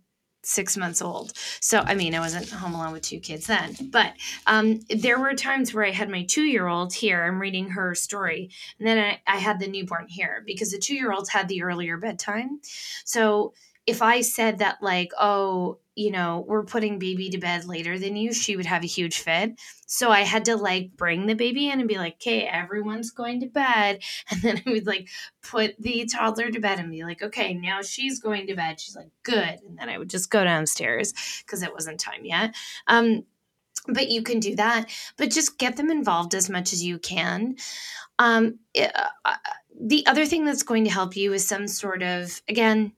six 0.51 0.77
months 0.77 1.01
old. 1.01 1.33
So 1.59 1.79
I 1.79 1.95
mean, 1.95 2.15
I 2.15 2.19
wasn't 2.19 2.49
home 2.49 2.73
alone 2.73 2.93
with 2.93 3.03
two 3.03 3.19
kids 3.19 3.47
then, 3.47 3.75
but 3.91 4.13
um, 4.47 4.79
there 4.89 5.19
were 5.19 5.33
times 5.33 5.73
where 5.73 5.85
I 5.85 5.91
had 5.91 6.09
my 6.09 6.23
two 6.23 6.43
year 6.43 6.67
old 6.67 6.93
here. 6.93 7.23
I'm 7.23 7.39
reading 7.39 7.69
her 7.69 7.95
story, 7.95 8.49
and 8.79 8.87
then 8.87 8.97
I, 8.97 9.21
I 9.27 9.37
had 9.37 9.59
the 9.59 9.67
newborn 9.67 10.07
here 10.07 10.43
because 10.45 10.71
the 10.71 10.79
two 10.79 10.95
year 10.95 11.11
olds 11.11 11.29
had 11.29 11.47
the 11.47 11.63
earlier 11.63 11.97
bedtime. 11.97 12.59
So 13.05 13.53
if 13.87 14.01
I 14.01 14.21
said 14.21 14.59
that, 14.59 14.77
like, 14.81 15.11
oh, 15.19 15.79
you 15.95 16.11
know, 16.11 16.45
we're 16.47 16.63
putting 16.63 16.99
baby 16.99 17.29
to 17.29 17.37
bed 17.37 17.65
later 17.65 17.99
than 17.99 18.15
you, 18.15 18.33
she 18.33 18.55
would 18.55 18.65
have 18.65 18.83
a 18.83 18.87
huge 18.87 19.19
fit. 19.19 19.59
So 19.85 20.09
I 20.09 20.21
had 20.21 20.45
to 20.45 20.55
like 20.55 20.91
bring 20.95 21.25
the 21.25 21.33
baby 21.35 21.69
in 21.69 21.79
and 21.79 21.87
be 21.89 21.97
like, 21.97 22.13
okay, 22.15 22.43
everyone's 22.43 23.11
going 23.11 23.41
to 23.41 23.47
bed. 23.47 24.01
And 24.31 24.41
then 24.41 24.61
I 24.65 24.69
would 24.71 24.87
like 24.87 25.09
put 25.43 25.75
the 25.79 26.05
toddler 26.05 26.49
to 26.49 26.59
bed 26.59 26.79
and 26.79 26.89
be 26.91 27.03
like, 27.03 27.21
okay, 27.21 27.53
now 27.53 27.81
she's 27.81 28.19
going 28.19 28.47
to 28.47 28.55
bed. 28.55 28.79
She's 28.79 28.95
like, 28.95 29.09
good. 29.23 29.59
And 29.67 29.77
then 29.77 29.89
I 29.89 29.97
would 29.97 30.09
just 30.09 30.29
go 30.29 30.43
downstairs 30.43 31.13
because 31.45 31.61
it 31.63 31.73
wasn't 31.73 31.99
time 31.99 32.23
yet. 32.25 32.55
Um, 32.87 33.25
but 33.87 34.09
you 34.09 34.21
can 34.21 34.39
do 34.39 34.55
that, 34.55 34.89
but 35.17 35.31
just 35.31 35.57
get 35.57 35.75
them 35.75 35.89
involved 35.89 36.35
as 36.35 36.49
much 36.49 36.71
as 36.71 36.83
you 36.83 36.99
can. 36.99 37.55
Um, 38.19 38.59
it- 38.73 38.91
uh, 38.95 39.35
the 39.79 40.05
other 40.05 40.25
thing 40.25 40.45
that's 40.45 40.63
going 40.63 40.83
to 40.83 40.91
help 40.91 41.15
you 41.15 41.33
is 41.33 41.47
some 41.47 41.67
sort 41.67 42.03
of, 42.03 42.41
again, 42.47 42.93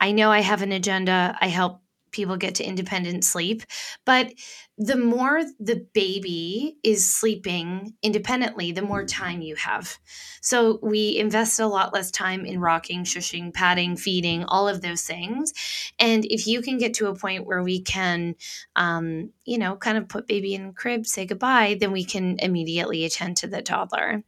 I 0.00 0.12
know 0.12 0.30
I 0.30 0.40
have 0.40 0.62
an 0.62 0.72
agenda. 0.72 1.36
I 1.40 1.48
help 1.48 1.80
people 2.14 2.36
get 2.36 2.54
to 2.54 2.64
independent 2.64 3.24
sleep, 3.24 3.62
but 4.06 4.32
the 4.78 4.96
more 4.96 5.42
the 5.60 5.86
baby 5.92 6.76
is 6.82 7.08
sleeping 7.08 7.94
independently, 8.02 8.72
the 8.72 8.82
more 8.82 9.04
time 9.04 9.42
you 9.42 9.54
have. 9.56 9.98
So 10.40 10.78
we 10.82 11.16
invest 11.18 11.60
a 11.60 11.66
lot 11.66 11.92
less 11.92 12.10
time 12.10 12.44
in 12.46 12.60
rocking, 12.60 13.04
shushing, 13.04 13.52
patting, 13.52 13.96
feeding, 13.96 14.44
all 14.44 14.66
of 14.66 14.80
those 14.80 15.02
things. 15.02 15.52
And 15.98 16.24
if 16.24 16.46
you 16.46 16.62
can 16.62 16.78
get 16.78 16.94
to 16.94 17.08
a 17.08 17.14
point 17.14 17.46
where 17.46 17.62
we 17.62 17.82
can, 17.82 18.34
um, 18.74 19.30
you 19.44 19.58
know, 19.58 19.76
kind 19.76 19.98
of 19.98 20.08
put 20.08 20.26
baby 20.26 20.54
in 20.54 20.72
crib, 20.72 21.06
say 21.06 21.26
goodbye, 21.26 21.76
then 21.78 21.92
we 21.92 22.04
can 22.04 22.38
immediately 22.40 23.04
attend 23.04 23.36
to 23.38 23.46
the 23.46 23.62
toddler. 23.62 24.24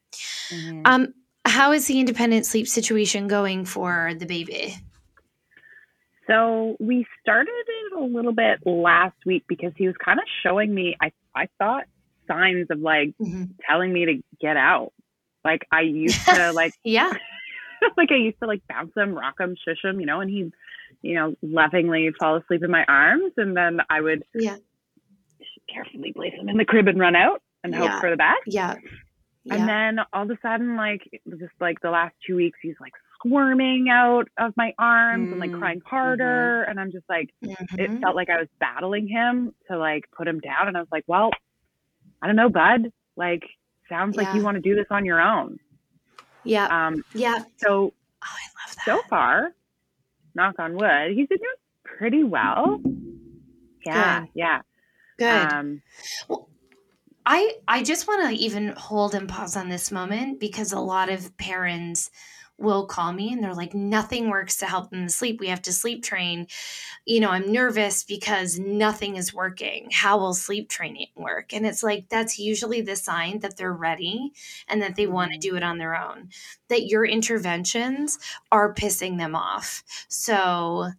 Mhm. 0.50 0.82
Um, 0.84 1.14
how 1.44 1.72
is 1.72 1.86
the 1.86 2.00
independent 2.00 2.46
sleep 2.46 2.68
situation 2.68 3.28
going 3.28 3.64
for 3.64 4.12
the 4.18 4.26
baby? 4.26 4.76
So 6.26 6.76
we 6.80 7.06
started 7.20 7.52
it 7.52 7.92
a 7.98 8.04
little 8.04 8.32
bit 8.32 8.58
last 8.66 9.16
week 9.24 9.44
because 9.48 9.72
he 9.76 9.86
was 9.86 9.96
kind 10.04 10.18
of 10.18 10.24
showing 10.42 10.74
me, 10.74 10.96
I, 11.00 11.12
I 11.34 11.48
thought 11.58 11.84
signs 12.26 12.66
of 12.70 12.80
like 12.80 13.14
Mhm. 13.20 13.50
telling 13.68 13.92
me 13.92 14.04
to 14.06 14.22
get 14.40 14.56
out. 14.56 14.92
Like 15.44 15.66
I 15.70 15.82
used 15.82 16.24
to 16.26 16.52
like, 16.54 16.74
Yeah. 16.82 17.12
like 17.96 18.10
I 18.10 18.16
used 18.16 18.38
to 18.40 18.46
like 18.46 18.62
bounce 18.68 18.92
him, 18.96 19.14
rock 19.14 19.38
him, 19.38 19.54
shush 19.64 19.84
him, 19.84 20.00
you 20.00 20.06
know, 20.06 20.20
and 20.20 20.30
he'd, 20.30 20.52
you 21.02 21.14
know, 21.14 21.36
lovingly 21.42 22.10
fall 22.18 22.36
asleep 22.36 22.64
in 22.64 22.70
my 22.70 22.84
arms. 22.88 23.32
And 23.36 23.56
then 23.56 23.78
I 23.88 24.00
would 24.00 24.24
Yeah. 24.34 24.56
carefully 25.72 26.12
place 26.12 26.34
him 26.34 26.48
in 26.48 26.56
the 26.56 26.64
crib 26.64 26.88
and 26.88 26.98
run 26.98 27.14
out 27.16 27.42
and 27.62 27.74
hope 27.74 28.00
for 28.00 28.10
the 28.10 28.16
best. 28.16 28.40
Yeah. 28.46 28.74
Yeah. 29.44 29.54
And 29.54 29.68
then 29.68 30.04
all 30.12 30.24
of 30.24 30.30
a 30.30 30.38
sudden, 30.42 30.76
like 30.76 31.02
it 31.12 31.20
was 31.24 31.38
just 31.38 31.52
like 31.60 31.80
the 31.80 31.90
last 31.90 32.14
two 32.26 32.34
weeks, 32.34 32.58
he's 32.60 32.74
like 32.80 32.92
squirming 33.26 33.88
out 33.90 34.28
of 34.38 34.52
my 34.56 34.72
arms 34.78 35.28
and 35.30 35.40
like 35.40 35.50
Mm, 35.50 35.58
crying 35.58 35.80
harder. 35.84 36.62
And 36.64 36.78
I'm 36.80 36.92
just 36.92 37.04
like, 37.08 37.30
it 37.42 37.90
Mhm. 37.90 38.00
felt 38.00 38.16
like 38.16 38.30
I 38.30 38.38
was 38.38 38.48
battling 38.60 39.08
him 39.08 39.54
to 39.70 39.78
like 39.78 40.04
put 40.16 40.28
him 40.28 40.40
down. 40.40 40.68
And 40.68 40.76
I 40.76 40.80
was 40.80 40.88
like, 40.92 41.04
well, 41.06 41.30
I 42.22 42.26
don't 42.26 42.36
know, 42.36 42.48
bud. 42.48 42.92
Like, 43.16 43.42
sounds 43.88 44.16
like 44.16 44.32
you 44.32 44.42
want 44.42 44.56
to 44.56 44.60
do 44.60 44.74
this 44.74 44.86
on 44.90 45.04
your 45.04 45.20
own. 45.20 45.58
yeah. 46.44 46.86
Um, 46.88 47.02
Yeah. 47.14 47.44
so 47.58 47.68
Oh, 47.68 47.92
I 48.22 48.46
love 48.66 48.76
that. 48.76 48.84
so 48.86 49.02
far, 49.08 49.52
knock 50.34 50.58
on 50.58 50.74
wood, 50.76 51.12
he's 51.14 51.28
been 51.28 51.38
doing 51.38 51.54
pretty 51.84 52.24
well. 52.24 52.80
Yeah, 53.84 54.22
Good. 54.22 54.30
yeah. 54.34 54.62
Good. 55.18 55.52
Um, 55.52 55.82
well, 56.28 56.48
I 57.24 57.54
I 57.68 57.82
just 57.82 58.06
want 58.08 58.28
to 58.28 58.42
even 58.42 58.68
hold 58.76 59.14
and 59.14 59.28
pause 59.28 59.56
on 59.56 59.68
this 59.68 59.90
moment 59.90 60.40
because 60.40 60.72
a 60.72 60.80
lot 60.80 61.08
of 61.08 61.36
parents 61.36 62.10
will 62.58 62.86
call 62.86 63.12
me 63.12 63.32
and 63.32 63.42
they're 63.44 63.54
like 63.54 63.74
nothing 63.74 64.30
works 64.30 64.56
to 64.58 64.66
help 64.66 64.90
them 64.90 65.08
sleep. 65.08 65.40
We 65.40 65.48
have 65.48 65.62
to 65.62 65.72
sleep 65.72 66.02
train. 66.02 66.46
You 67.06 67.20
know, 67.20 67.30
I'm 67.30 67.52
nervous 67.52 68.04
because 68.04 68.58
nothing 68.58 69.16
is 69.16 69.34
working. 69.34 69.88
How 69.92 70.18
will 70.18 70.34
sleep 70.34 70.68
training 70.68 71.08
work? 71.16 71.52
And 71.54 71.66
it's 71.66 71.82
like 71.82 72.08
that's 72.08 72.38
usually 72.38 72.80
the 72.82 72.96
sign 72.96 73.40
that 73.40 73.56
they're 73.56 73.72
ready 73.72 74.32
and 74.68 74.82
that 74.82 74.96
they 74.96 75.06
want 75.06 75.32
to 75.32 75.38
Mhm. 75.38 75.40
do 75.40 75.56
it 75.56 75.62
on 75.62 75.78
their 75.78 75.96
own. 75.96 76.30
That 76.68 76.86
your 76.86 77.04
interventions 77.04 78.18
are 78.52 78.74
pissing 78.74 79.18
them 79.18 79.34
off. 79.36 79.82
So 80.08 80.90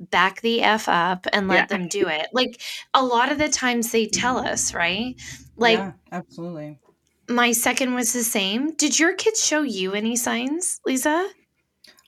back 0.00 0.40
the 0.42 0.62
f 0.62 0.88
up 0.88 1.26
and 1.32 1.48
let 1.48 1.68
Yeah. 1.68 1.68
them 1.68 1.88
do 1.88 2.08
it. 2.08 2.28
Like 2.32 2.60
a 2.94 3.04
lot 3.04 3.32
of 3.32 3.38
the 3.38 3.48
times 3.48 3.92
they 3.92 4.06
tell 4.06 4.38
us, 4.38 4.74
right? 4.74 5.16
Like 5.56 5.78
yeah, 5.78 5.92
absolutely. 6.12 6.78
My 7.28 7.52
second 7.52 7.94
was 7.94 8.12
the 8.12 8.22
same. 8.22 8.74
Did 8.74 8.98
your 8.98 9.14
kids 9.14 9.44
show 9.44 9.62
you 9.62 9.92
any 9.92 10.16
signs, 10.16 10.80
Lisa? 10.86 11.28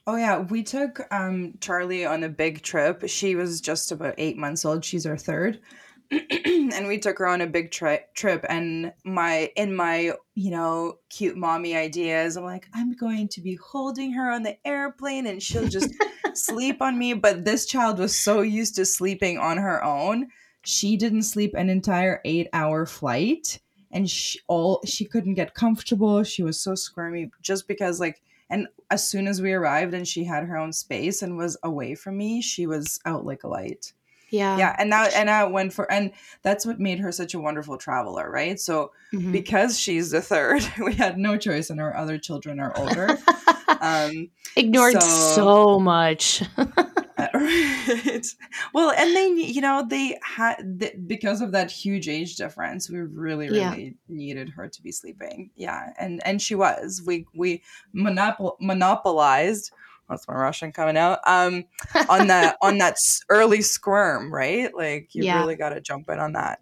Oh 0.07 0.15
yeah, 0.15 0.39
we 0.39 0.63
took 0.63 1.01
um 1.13 1.53
Charlie 1.61 2.05
on 2.05 2.23
a 2.23 2.29
big 2.29 2.63
trip. 2.63 3.03
She 3.07 3.35
was 3.35 3.61
just 3.61 3.91
about 3.91 4.15
eight 4.17 4.37
months 4.37 4.65
old. 4.65 4.83
She's 4.83 5.05
our 5.05 5.17
third, 5.17 5.59
and 6.11 6.87
we 6.87 6.97
took 6.97 7.19
her 7.19 7.27
on 7.27 7.41
a 7.41 7.47
big 7.47 7.69
tri- 7.71 8.05
trip. 8.15 8.43
And 8.49 8.91
my 9.05 9.51
in 9.55 9.75
my 9.75 10.13
you 10.33 10.51
know 10.51 10.99
cute 11.09 11.37
mommy 11.37 11.75
ideas, 11.75 12.37
I'm 12.37 12.43
like, 12.43 12.67
I'm 12.73 12.93
going 12.93 13.27
to 13.27 13.41
be 13.41 13.55
holding 13.55 14.11
her 14.13 14.31
on 14.31 14.43
the 14.43 14.57
airplane, 14.65 15.27
and 15.27 15.43
she'll 15.43 15.67
just 15.67 15.93
sleep 16.33 16.81
on 16.81 16.97
me. 16.97 17.13
But 17.13 17.45
this 17.45 17.65
child 17.65 17.99
was 17.99 18.17
so 18.17 18.41
used 18.41 18.75
to 18.77 18.85
sleeping 18.85 19.37
on 19.37 19.57
her 19.57 19.83
own, 19.83 20.29
she 20.65 20.97
didn't 20.97 21.23
sleep 21.23 21.53
an 21.55 21.69
entire 21.69 22.21
eight 22.25 22.47
hour 22.51 22.85
flight, 22.85 23.59
and 23.91 24.09
she 24.09 24.39
all 24.47 24.81
she 24.85 25.05
couldn't 25.05 25.33
get 25.35 25.53
comfortable. 25.53 26.23
She 26.23 26.43
was 26.43 26.59
so 26.59 26.75
squirmy 26.75 27.29
just 27.41 27.67
because 27.67 27.99
like 27.99 28.21
and 28.49 28.67
as 28.89 29.07
soon 29.07 29.27
as 29.27 29.41
we 29.41 29.53
arrived 29.53 29.93
and 29.93 30.07
she 30.07 30.23
had 30.23 30.43
her 30.43 30.57
own 30.57 30.73
space 30.73 31.21
and 31.21 31.37
was 31.37 31.55
away 31.63 31.93
from 31.95 32.17
me, 32.17 32.41
she 32.41 32.65
was 32.67 32.99
out 33.05 33.25
like 33.25 33.43
a 33.43 33.47
light. 33.47 33.93
Yeah. 34.31 34.57
Yeah, 34.57 34.75
and 34.77 34.91
that 34.91 35.13
and 35.15 35.29
I 35.29 35.43
went 35.45 35.73
for 35.73 35.91
and 35.91 36.11
that's 36.43 36.65
what 36.65 36.79
made 36.79 36.99
her 36.99 37.11
such 37.11 37.33
a 37.33 37.39
wonderful 37.39 37.77
traveler, 37.77 38.29
right? 38.29 38.59
So 38.59 38.91
Mhm. 39.13 39.31
because 39.31 39.79
she's 39.79 40.11
the 40.11 40.21
third, 40.21 40.61
we 40.85 40.93
had 40.93 41.17
no 41.17 41.35
choice, 41.37 41.69
and 41.71 41.79
our 41.81 41.95
other 41.95 42.17
children 42.19 42.59
are 42.59 42.71
older. 42.77 43.17
um, 43.81 44.29
Ignored 44.55 45.01
so- 45.01 45.35
so 45.35 45.79
much. 45.79 46.43
right. 48.05 48.25
Well, 48.73 48.91
and 48.91 49.15
then 49.15 49.37
you 49.37 49.61
know 49.61 49.85
they 49.87 50.17
had 50.23 50.79
th- 50.79 50.95
because 51.07 51.41
of 51.41 51.51
that 51.53 51.71
huge 51.71 52.07
age 52.07 52.35
difference, 52.35 52.89
we 52.89 52.99
really, 52.99 53.47
Yeah. 53.47 53.71
really 53.71 53.95
needed 54.07 54.49
her 54.49 54.67
to 54.67 54.81
be 54.81 54.91
sleeping. 54.91 55.51
Yeah, 55.55 55.91
and 55.99 56.21
and 56.25 56.41
she 56.41 56.55
was. 56.55 57.01
We 57.05 57.25
we 57.35 57.61
monopol- 57.95 58.57
monopolized. 58.59 59.71
That's 60.09 60.27
my 60.27 60.33
Russian 60.33 60.71
coming 60.71 60.97
out. 60.97 61.19
Um, 61.27 61.65
on 62.09 62.27
that 62.27 62.57
on 62.61 62.79
that 62.79 62.95
early 63.29 63.61
squirm, 63.61 64.33
right? 64.33 64.73
Like 64.75 65.13
you 65.13 65.23
Yeah. 65.23 65.39
really 65.39 65.55
got 65.55 65.69
to 65.69 65.81
jump 65.81 66.09
in 66.09 66.19
on 66.19 66.33
that, 66.33 66.59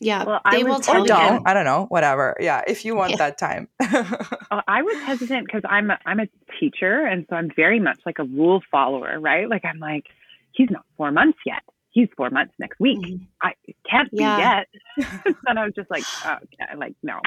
yeah. 0.00 0.24
Well, 0.24 0.40
I 0.44 0.56
they 0.56 0.64
will 0.64 0.80
tell 0.80 0.96
or 0.96 0.98
Oh, 1.00 1.02
you. 1.02 1.08
don't. 1.08 1.46
I 1.46 1.54
don't 1.54 1.64
know. 1.64 1.86
Whatever. 1.88 2.36
Yeah, 2.40 2.62
if 2.66 2.84
you 2.84 2.96
want 2.96 3.10
Yeah. 3.12 3.16
that 3.18 3.38
time. 3.38 3.68
Uh, 3.80 4.62
I 4.68 4.82
was 4.82 4.96
hesitant 5.06 5.46
because 5.46 5.62
I'm 5.68 5.90
a, 5.90 5.98
I'm 6.06 6.20
a 6.20 6.26
teacher, 6.58 7.06
and 7.06 7.26
so 7.28 7.36
I'm 7.36 7.50
very 7.54 7.78
much 7.80 8.00
like 8.06 8.18
a 8.18 8.24
rule 8.24 8.62
follower, 8.70 9.18
right? 9.20 9.48
Like 9.48 9.64
I'm 9.64 9.78
like, 9.78 10.06
he's 10.52 10.70
not 10.70 10.84
four 10.96 11.10
months 11.12 11.38
yet. 11.46 11.62
He's 11.92 12.08
four 12.16 12.30
months 12.30 12.54
next 12.58 12.78
week. 12.80 13.00
Mhm. 13.00 13.26
I 13.42 13.52
can't 13.90 14.08
Yeah. 14.12 14.64
be 14.96 15.02
yet. 15.04 15.06
and 15.46 15.58
I 15.58 15.64
was 15.64 15.74
just 15.74 15.90
like, 15.90 16.04
oh, 16.24 16.34
okay, 16.44 16.76
like 16.76 16.94
no, 17.02 17.20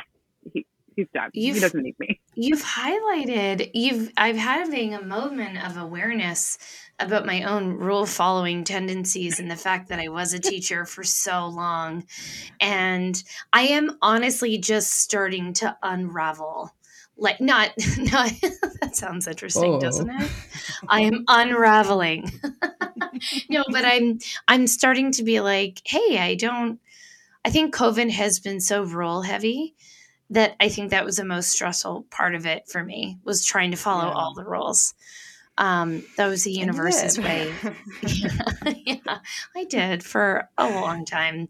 he 0.54 0.66
he's 0.96 1.08
done. 1.14 1.30
You've- 1.34 1.60
he 1.60 1.62
doesn't 1.62 1.82
need 1.84 2.00
me. 2.00 2.20
You've 2.36 2.64
highlighted 2.64 3.72
you've 3.74 4.12
I've 4.18 4.38
having 4.38 4.94
a 4.94 5.02
moment 5.04 5.64
of 5.64 5.78
awareness 5.78 6.58
about 7.00 7.26
my 7.26 7.44
own 7.44 7.74
rule 7.74 8.06
following 8.06 8.64
tendencies 8.64 9.40
and 9.40 9.50
the 9.52 9.56
fact 9.56 9.90
that 9.90 10.00
I 10.00 10.08
was 10.10 10.34
a 10.34 10.40
teacher 10.40 10.86
for 10.86 11.04
so 11.04 11.48
long. 11.48 12.06
And 12.62 13.22
I 13.52 13.64
am 13.64 13.98
honestly 14.02 14.58
just 14.58 14.92
starting 15.00 15.54
to 15.54 15.78
unravel. 15.84 16.74
Like 17.18 17.40
not 17.40 17.72
not 17.98 18.32
that 18.82 18.96
sounds 18.96 19.28
interesting, 19.28 19.76
Oh. 19.76 19.80
doesn't 19.80 20.10
it? 20.10 20.32
I 20.88 21.02
am 21.02 21.24
unraveling. 21.28 22.32
no, 23.50 23.64
but 23.70 23.86
I'm 23.86 24.20
I'm 24.48 24.68
starting 24.68 25.12
to 25.14 25.24
be 25.24 25.40
like, 25.40 25.82
hey, 25.86 26.18
I 26.20 26.36
don't 26.36 26.80
I 27.46 27.50
think 27.50 27.76
COVID 27.76 28.10
has 28.12 28.40
been 28.40 28.60
so 28.62 28.84
rule 28.84 29.22
heavy 29.22 29.76
that 30.34 30.56
I 30.60 30.70
think 30.70 30.92
that 30.92 31.06
was 31.06 31.18
the 31.18 31.26
most 31.26 31.50
stressful 31.52 32.06
part 32.12 32.36
of 32.36 32.46
it 32.46 32.68
for 32.70 32.84
me 32.84 33.18
was 33.24 33.46
trying 33.46 33.72
to 33.72 33.78
follow 33.78 34.06
Yeah. 34.06 34.14
all 34.14 34.34
the 34.34 34.44
rules. 34.46 34.94
Um, 35.56 36.04
that 36.18 36.26
was 36.28 36.44
the 36.44 36.52
universe's 36.52 37.20
way. 37.20 37.54
yeah, 38.86 39.20
I 39.56 39.64
did 39.66 40.04
for 40.04 40.50
a 40.58 40.68
long 40.68 41.06
time, 41.06 41.48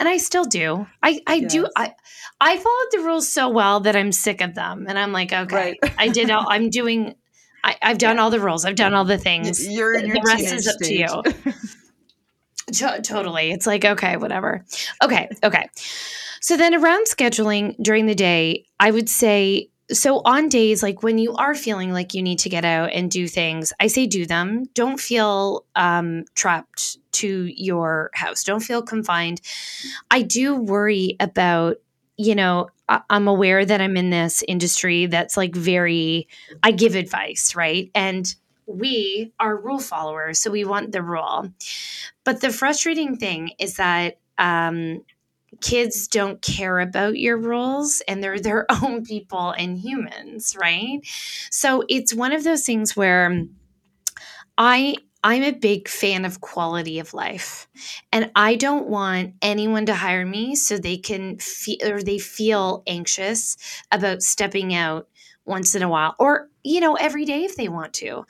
and 0.00 0.08
I 0.08 0.16
still 0.16 0.44
do. 0.44 0.86
I 1.02 1.20
I 1.26 1.38
do. 1.40 1.68
I 1.76 1.94
I 2.40 2.56
followed 2.56 2.88
the 2.90 2.98
rules 3.00 3.28
so 3.28 3.48
well 3.48 3.78
that 3.80 3.94
I'm 3.94 4.10
sick 4.10 4.40
of 4.40 4.56
them, 4.56 4.86
and 4.88 4.98
I'm 4.98 5.12
like, 5.12 5.32
okay, 5.32 5.76
Right. 5.80 5.94
I 5.96 6.08
did. 6.08 6.30
All, 6.32 6.44
I'm 6.48 6.68
doing. 6.68 7.14
I, 7.62 7.76
I've 7.80 7.98
done 7.98 8.18
all 8.18 8.30
the 8.30 8.40
rules. 8.40 8.64
I've 8.64 8.74
done 8.74 8.92
all 8.92 9.04
the 9.04 9.18
things. 9.18 9.66
You're 9.68 10.00
The 10.00 10.08
your 10.08 10.16
rest 10.24 10.44
is 10.52 10.66
up 10.68 10.76
to 10.80 10.92
you. 10.92 11.52
To- 12.72 13.02
totally. 13.02 13.50
It's 13.50 13.66
like, 13.66 13.84
okay, 13.84 14.16
whatever. 14.16 14.64
Okay, 15.02 15.28
okay. 15.42 15.68
So 16.44 16.58
then 16.58 16.74
around 16.74 17.06
scheduling 17.06 17.74
during 17.82 18.04
the 18.04 18.14
day, 18.14 18.66
I 18.78 18.90
would 18.90 19.08
say 19.08 19.70
so 19.90 20.20
on 20.26 20.50
days 20.50 20.82
like 20.82 21.02
when 21.02 21.16
you 21.16 21.32
are 21.36 21.54
feeling 21.54 21.90
like 21.90 22.12
you 22.12 22.22
need 22.22 22.38
to 22.40 22.50
get 22.50 22.66
out 22.66 22.90
and 22.92 23.10
do 23.10 23.26
things, 23.28 23.72
I 23.80 23.86
say 23.86 24.04
do 24.04 24.26
them. 24.26 24.64
Don't 24.74 25.00
feel 25.00 25.64
um, 25.74 26.26
trapped 26.34 26.98
to 27.12 27.46
your 27.46 28.10
house. 28.12 28.44
Don't 28.44 28.60
feel 28.60 28.82
confined. 28.82 29.40
I 30.10 30.20
do 30.20 30.54
worry 30.54 31.16
about, 31.18 31.76
you 32.18 32.34
know, 32.34 32.68
I- 32.90 33.00
I'm 33.08 33.26
aware 33.26 33.64
that 33.64 33.80
I'm 33.80 33.96
in 33.96 34.10
this 34.10 34.44
industry 34.46 35.06
that's 35.06 35.38
like 35.38 35.56
very, 35.56 36.28
I 36.62 36.72
give 36.72 36.94
advice, 36.94 37.56
right? 37.56 37.90
And 37.94 38.34
we 38.66 39.32
are 39.40 39.56
rule 39.56 39.78
followers, 39.78 40.40
so 40.40 40.50
we 40.50 40.66
want 40.66 40.92
the 40.92 41.02
rule. 41.02 41.48
But 42.22 42.42
the 42.42 42.50
frustrating 42.52 43.16
thing 43.16 43.52
is 43.58 43.76
that 43.76 44.18
um, 44.36 45.04
kids 45.60 46.08
don't 46.08 46.40
care 46.42 46.80
about 46.80 47.18
your 47.18 47.36
rules 47.36 48.02
and 48.08 48.22
they're 48.22 48.40
their 48.40 48.66
own 48.82 49.04
people 49.04 49.50
and 49.50 49.78
humans, 49.78 50.56
right? 50.60 51.00
So 51.50 51.84
it's 51.88 52.14
one 52.14 52.32
of 52.32 52.44
those 52.44 52.64
things 52.64 52.96
where 52.96 53.46
I 54.56 54.96
I'm 55.22 55.42
a 55.42 55.52
big 55.52 55.88
fan 55.88 56.26
of 56.26 56.42
quality 56.42 56.98
of 56.98 57.14
life. 57.14 57.66
And 58.12 58.30
I 58.36 58.56
don't 58.56 58.88
want 58.88 59.34
anyone 59.40 59.86
to 59.86 59.94
hire 59.94 60.26
me 60.26 60.54
so 60.54 60.76
they 60.76 60.98
can 60.98 61.38
feel 61.38 61.78
or 61.82 62.02
they 62.02 62.18
feel 62.18 62.82
anxious 62.86 63.56
about 63.90 64.20
stepping 64.20 64.74
out 64.74 65.08
once 65.46 65.74
in 65.74 65.82
a 65.82 65.88
while 65.88 66.14
or 66.18 66.48
you 66.62 66.80
know 66.80 66.94
every 66.96 67.24
day 67.24 67.44
if 67.44 67.56
they 67.56 67.68
want 67.68 67.94
to. 67.94 68.26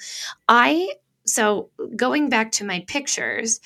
I 0.49 0.95
so 1.27 1.71
going 1.97 2.29
back 2.29 2.53
to 2.53 2.65
my 2.65 2.85
pictures, 2.87 3.61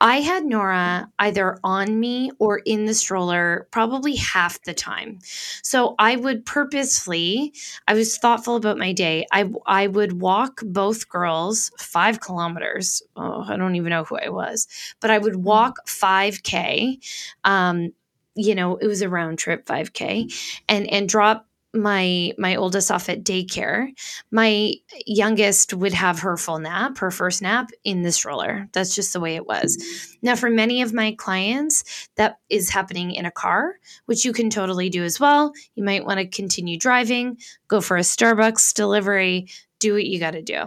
I 0.00 0.20
had 0.20 0.44
Nora 0.46 1.10
either 1.18 1.58
on 1.62 2.00
me 2.00 2.30
or 2.38 2.58
in 2.58 2.86
the 2.86 2.94
stroller 2.94 3.68
probably 3.70 4.16
half 4.16 4.62
the 4.62 4.72
time. 4.72 5.18
So 5.62 5.94
I 5.98 6.16
would 6.16 6.46
purposefully, 6.46 7.52
I 7.86 7.94
was 7.94 8.16
thoughtful 8.16 8.56
about 8.56 8.78
my 8.78 8.92
day. 8.92 9.26
I, 9.30 9.50
I 9.66 9.88
would 9.88 10.20
walk 10.20 10.62
both 10.64 11.08
girls 11.08 11.70
five 11.78 12.20
kilometers. 12.20 13.02
Oh, 13.16 13.44
I 13.46 13.56
don't 13.56 13.76
even 13.76 13.90
know 13.90 14.04
who 14.04 14.16
I 14.16 14.30
was, 14.30 14.66
but 15.00 15.10
I 15.10 15.18
would 15.18 15.36
walk 15.36 15.86
5K. 15.86 16.98
Um, 17.44 17.92
you 18.36 18.54
know, 18.54 18.76
it 18.76 18.86
was 18.86 19.02
a 19.02 19.08
round 19.08 19.38
trip 19.38 19.66
5K 19.66 20.32
and, 20.68 20.86
and 20.90 21.08
drop 21.08 21.46
my 21.72 22.32
my 22.36 22.56
oldest 22.56 22.90
off 22.90 23.08
at 23.08 23.22
daycare 23.22 23.88
my 24.32 24.72
youngest 25.06 25.72
would 25.72 25.94
have 25.94 26.18
her 26.18 26.36
full 26.36 26.58
nap 26.58 26.98
her 26.98 27.10
first 27.10 27.42
nap 27.42 27.70
in 27.84 28.02
the 28.02 28.10
stroller. 28.10 28.68
That's 28.72 28.94
just 28.94 29.12
the 29.12 29.20
way 29.20 29.36
it 29.36 29.46
was. 29.46 29.78
Now 30.22 30.34
for 30.34 30.50
many 30.50 30.82
of 30.82 30.92
my 30.92 31.14
clients 31.16 32.08
that 32.16 32.38
is 32.48 32.70
happening 32.70 33.12
in 33.12 33.24
a 33.24 33.30
car 33.30 33.76
which 34.06 34.24
you 34.24 34.32
can 34.32 34.50
totally 34.50 34.90
do 34.90 35.04
as 35.04 35.20
well. 35.20 35.52
You 35.76 35.84
might 35.84 36.04
want 36.04 36.18
to 36.18 36.26
continue 36.26 36.76
driving 36.76 37.38
go 37.68 37.80
for 37.80 37.96
a 37.96 38.00
starbucks 38.00 38.74
delivery 38.74 39.48
do 39.78 39.94
what 39.94 40.04
you 40.04 40.18
got 40.18 40.32
to 40.32 40.42
do. 40.42 40.64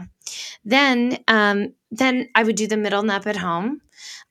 Then 0.64 1.20
um, 1.28 1.74
then 1.92 2.30
i 2.34 2.44
would 2.44 2.56
do 2.56 2.68
the 2.68 2.78
middle 2.78 3.04
nap 3.04 3.28
at 3.28 3.38
home. 3.38 3.82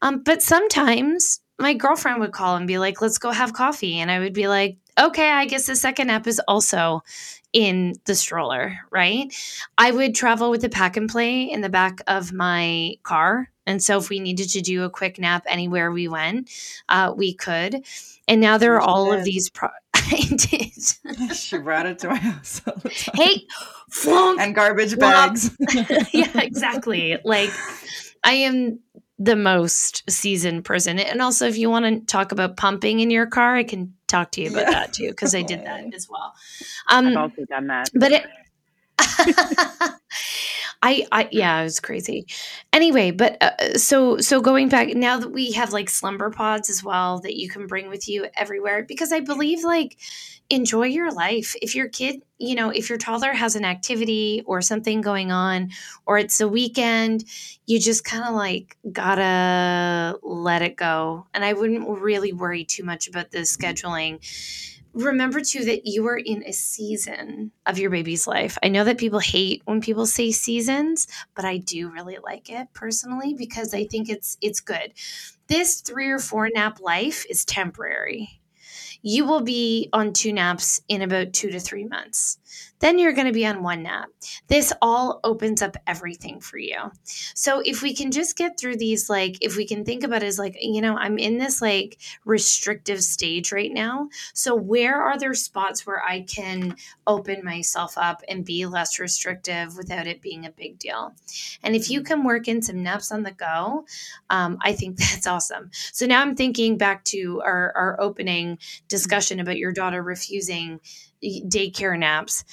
Um, 0.01 0.23
but 0.23 0.43
sometimes 0.43 1.41
my 1.63 1.73
girlfriend 1.75 2.21
would 2.21 2.33
call 2.33 2.57
and 2.57 2.67
be 2.67 2.79
like 2.79 3.01
let's 3.01 3.19
go 3.19 3.31
have 3.31 3.53
coffee. 3.55 3.99
And 3.99 4.11
i 4.11 4.19
would 4.19 4.35
be 4.35 4.49
like 4.49 4.77
okay 5.01 5.31
i 5.31 5.47
guess 5.47 5.67
the 5.67 5.75
second 5.77 6.09
nap 6.09 6.27
is 6.27 6.41
also 6.47 7.03
in 7.55 7.95
the 8.07 8.15
stroller 8.15 8.79
right? 8.91 9.33
I 9.79 9.91
would 9.91 10.15
travel 10.15 10.51
with 10.51 10.65
a 10.65 10.69
pack 10.71 10.97
and 10.97 11.09
play 11.09 11.43
in 11.45 11.61
the 11.61 11.69
back 11.69 12.01
of 12.07 12.33
my 12.33 12.95
car. 13.03 13.51
And 13.67 13.83
so 13.83 13.99
if 13.99 14.09
we 14.09 14.21
needed 14.21 14.49
to 14.51 14.61
do 14.63 14.85
a 14.85 14.91
quick 14.91 15.19
nap 15.19 15.45
anywhere 15.47 15.93
we 15.93 16.09
went 16.09 16.51
uh, 16.89 17.13
we 17.17 17.35
could. 17.35 17.85
And 18.29 18.41
now 18.41 18.57
there 18.59 18.75
are 18.75 18.81
all 18.81 19.13
of 19.13 19.25
these 19.25 19.51
pro- 19.51 19.69
i 19.95 20.21
did. 20.35 20.73
She 21.37 21.59
brought 21.59 21.87
it 21.87 21.99
to 22.01 22.09
my 22.09 22.17
house 22.17 22.61
all 22.67 22.75
the 22.77 22.89
time. 22.91 23.15
hey 23.15 23.47
flunk 23.91 24.41
and 24.41 24.55
garbage 24.55 24.97
Well, 24.97 25.11
bags. 25.29 25.55
yeah, 26.13 26.31
exactly. 26.41 27.19
Like 27.25 27.51
I 28.25 28.33
am 28.33 28.81
the 29.25 29.37
most 29.37 30.09
seasoned 30.11 30.65
person. 30.65 30.99
And 30.99 31.23
also 31.23 31.47
if 31.47 31.57
you 31.57 31.71
want 31.71 31.85
to 31.85 32.01
talk 32.07 32.33
about 32.33 32.57
pumping 32.57 33.01
in 33.01 33.11
your 33.11 33.27
car, 33.27 33.55
I 33.57 33.65
can 33.65 33.95
talk 34.09 34.33
to 34.33 34.41
you 34.43 34.49
about 34.51 34.67
Yeah. 34.67 34.71
that 34.73 34.93
too 34.93 35.09
because 35.11 35.35
I 35.35 35.43
did 35.43 35.65
that 35.65 35.85
as 35.95 36.09
well. 36.11 36.35
I've 36.89 37.07
Um 37.07 37.17
also 37.17 37.45
done 37.49 37.69
that. 37.69 37.91
but 37.95 38.13
it 38.13 38.27
I, 40.83 41.07
I 41.13 41.29
yeah 41.33 41.61
it 41.61 41.65
was 41.65 41.81
crazy 41.81 42.27
anyway 42.73 43.11
but 43.11 43.37
uh, 43.43 43.79
so 43.79 44.19
so 44.19 44.41
going 44.41 44.69
back 44.69 44.89
now 44.95 45.19
that 45.19 45.31
we 45.31 45.53
have 45.53 45.73
like 45.73 45.89
slumber 45.89 46.31
pods 46.31 46.69
as 46.71 46.83
well 46.85 47.21
that 47.21 47.37
you 47.37 47.49
can 47.49 47.67
bring 47.67 47.89
with 47.89 48.09
you 48.09 48.27
everywhere 48.37 48.85
because 48.87 49.13
i 49.13 49.21
believe 49.21 49.65
like 49.65 49.97
enjoy 50.53 50.85
your 50.85 51.11
life 51.11 51.57
if 51.63 51.75
your 51.75 51.89
kid 51.89 52.21
you 52.37 52.55
know 52.55 52.69
if 52.69 52.91
your 52.91 52.99
toddler 52.99 53.33
has 53.33 53.57
an 53.57 53.65
activity 53.65 54.43
or 54.45 54.61
something 54.61 55.01
going 55.01 55.33
on 55.33 55.71
or 56.05 56.19
it's 56.19 56.41
a 56.43 56.47
weekend 56.47 57.25
you 57.65 57.81
just 57.81 58.05
kind 58.05 58.23
of 58.25 58.35
like 58.35 58.77
gotta 58.93 60.19
let 60.23 60.61
it 60.61 60.77
go 60.77 61.27
and 61.33 61.43
i 61.43 61.55
wouldn't 61.55 61.89
really 61.89 62.35
worry 62.35 62.65
too 62.65 62.85
much 62.85 63.09
about 63.09 63.31
the 63.31 63.39
scheduling 63.39 64.21
remember 64.93 65.41
too 65.41 65.65
that 65.65 65.87
you 65.87 66.07
are 66.07 66.19
in 66.19 66.45
a 66.45 66.53
season 66.53 67.51
of 67.65 67.79
your 67.79 67.89
baby's 67.89 68.27
life. 68.27 68.59
I 68.63 68.69
know 68.69 68.85
that 68.85 68.99
people 68.99 69.21
hate 69.21 69.63
when 69.65 69.81
people 69.81 70.05
say 70.05 70.33
seasons, 70.33 71.07
but 71.35 71.47
I 71.47 71.57
do 71.57 71.89
really 71.89 72.19
like 72.23 72.51
it 72.51 72.69
personally 72.75 73.33
because 73.33 73.73
I 73.73 73.85
think 73.87 74.11
it's 74.11 74.37
it's 74.43 74.61
good. 74.61 74.93
This 75.47 75.81
3 75.81 76.11
or 76.11 76.19
4 76.19 76.51
nap 76.55 76.79
life 76.79 77.25
is 77.31 77.47
temporary. 77.47 78.42
You 79.03 79.25
will 79.27 79.41
be 79.43 79.89
on 79.93 80.13
two 80.13 80.33
naps 80.33 80.81
in 80.89 81.03
about 81.03 81.33
two 81.33 81.51
to 81.51 81.61
three 81.61 81.85
months. 81.85 82.39
Then 82.83 82.99
you're 82.99 83.13
going 83.13 83.29
to 83.29 83.33
be 83.33 83.47
on 83.47 83.63
one 83.63 83.85
nap. 83.85 84.09
This 84.49 84.73
all 84.83 85.21
opens 85.23 85.63
up 85.63 85.77
everything 85.87 86.41
for 86.41 86.59
you. 86.59 86.91
So 87.05 87.63
if 87.65 87.81
we 87.81 87.95
can 87.95 88.11
just 88.11 88.37
get 88.37 88.59
through 88.59 88.77
these, 88.77 89.09
like, 89.09 89.39
if 89.41 89.57
we 89.57 89.65
can 89.67 89.85
think 89.85 90.03
about 90.03 90.25
it 90.25 90.27
as 90.27 90.39
like, 90.39 90.57
you 90.61 90.81
know, 90.81 90.97
I'm 90.97 91.17
in 91.17 91.39
this 91.39 91.63
like 91.63 91.99
restrictive 92.25 93.03
stage 93.05 93.53
right 93.53 93.73
now. 93.73 94.09
So 94.35 94.57
where 94.57 95.01
are 95.01 95.17
there 95.17 95.33
spots 95.33 95.87
where 95.87 96.03
I 96.03 96.23
can 96.23 96.75
open 97.07 97.45
myself 97.45 97.97
up 97.97 98.23
and 98.29 98.45
be 98.45 98.67
less 98.67 98.99
restrictive 98.99 99.77
without 99.77 100.09
it 100.09 100.21
being 100.21 100.45
a 100.45 100.51
big 100.51 100.81
deal? 100.81 101.15
And 101.63 101.77
if 101.77 101.89
you 101.89 102.03
can 102.03 102.25
work 102.25 102.49
in 102.49 102.63
some 102.63 102.83
naps 102.83 103.13
on 103.13 103.23
the 103.23 103.31
go, 103.31 103.87
um, 104.29 104.59
I 104.61 104.73
think 104.73 104.97
that's 104.99 105.29
awesome. 105.29 105.71
So 105.93 106.05
now 106.05 106.21
I'm 106.21 106.35
thinking 106.35 106.79
back 106.79 107.05
to 107.05 107.41
our, 107.45 107.73
our 107.77 108.01
opening 108.01 108.59
discussion 108.89 109.39
about 109.39 109.57
your 109.57 109.73
daughter 109.73 110.03
refusing 110.03 110.81
daycare 111.23 111.99
naps. 111.99 112.45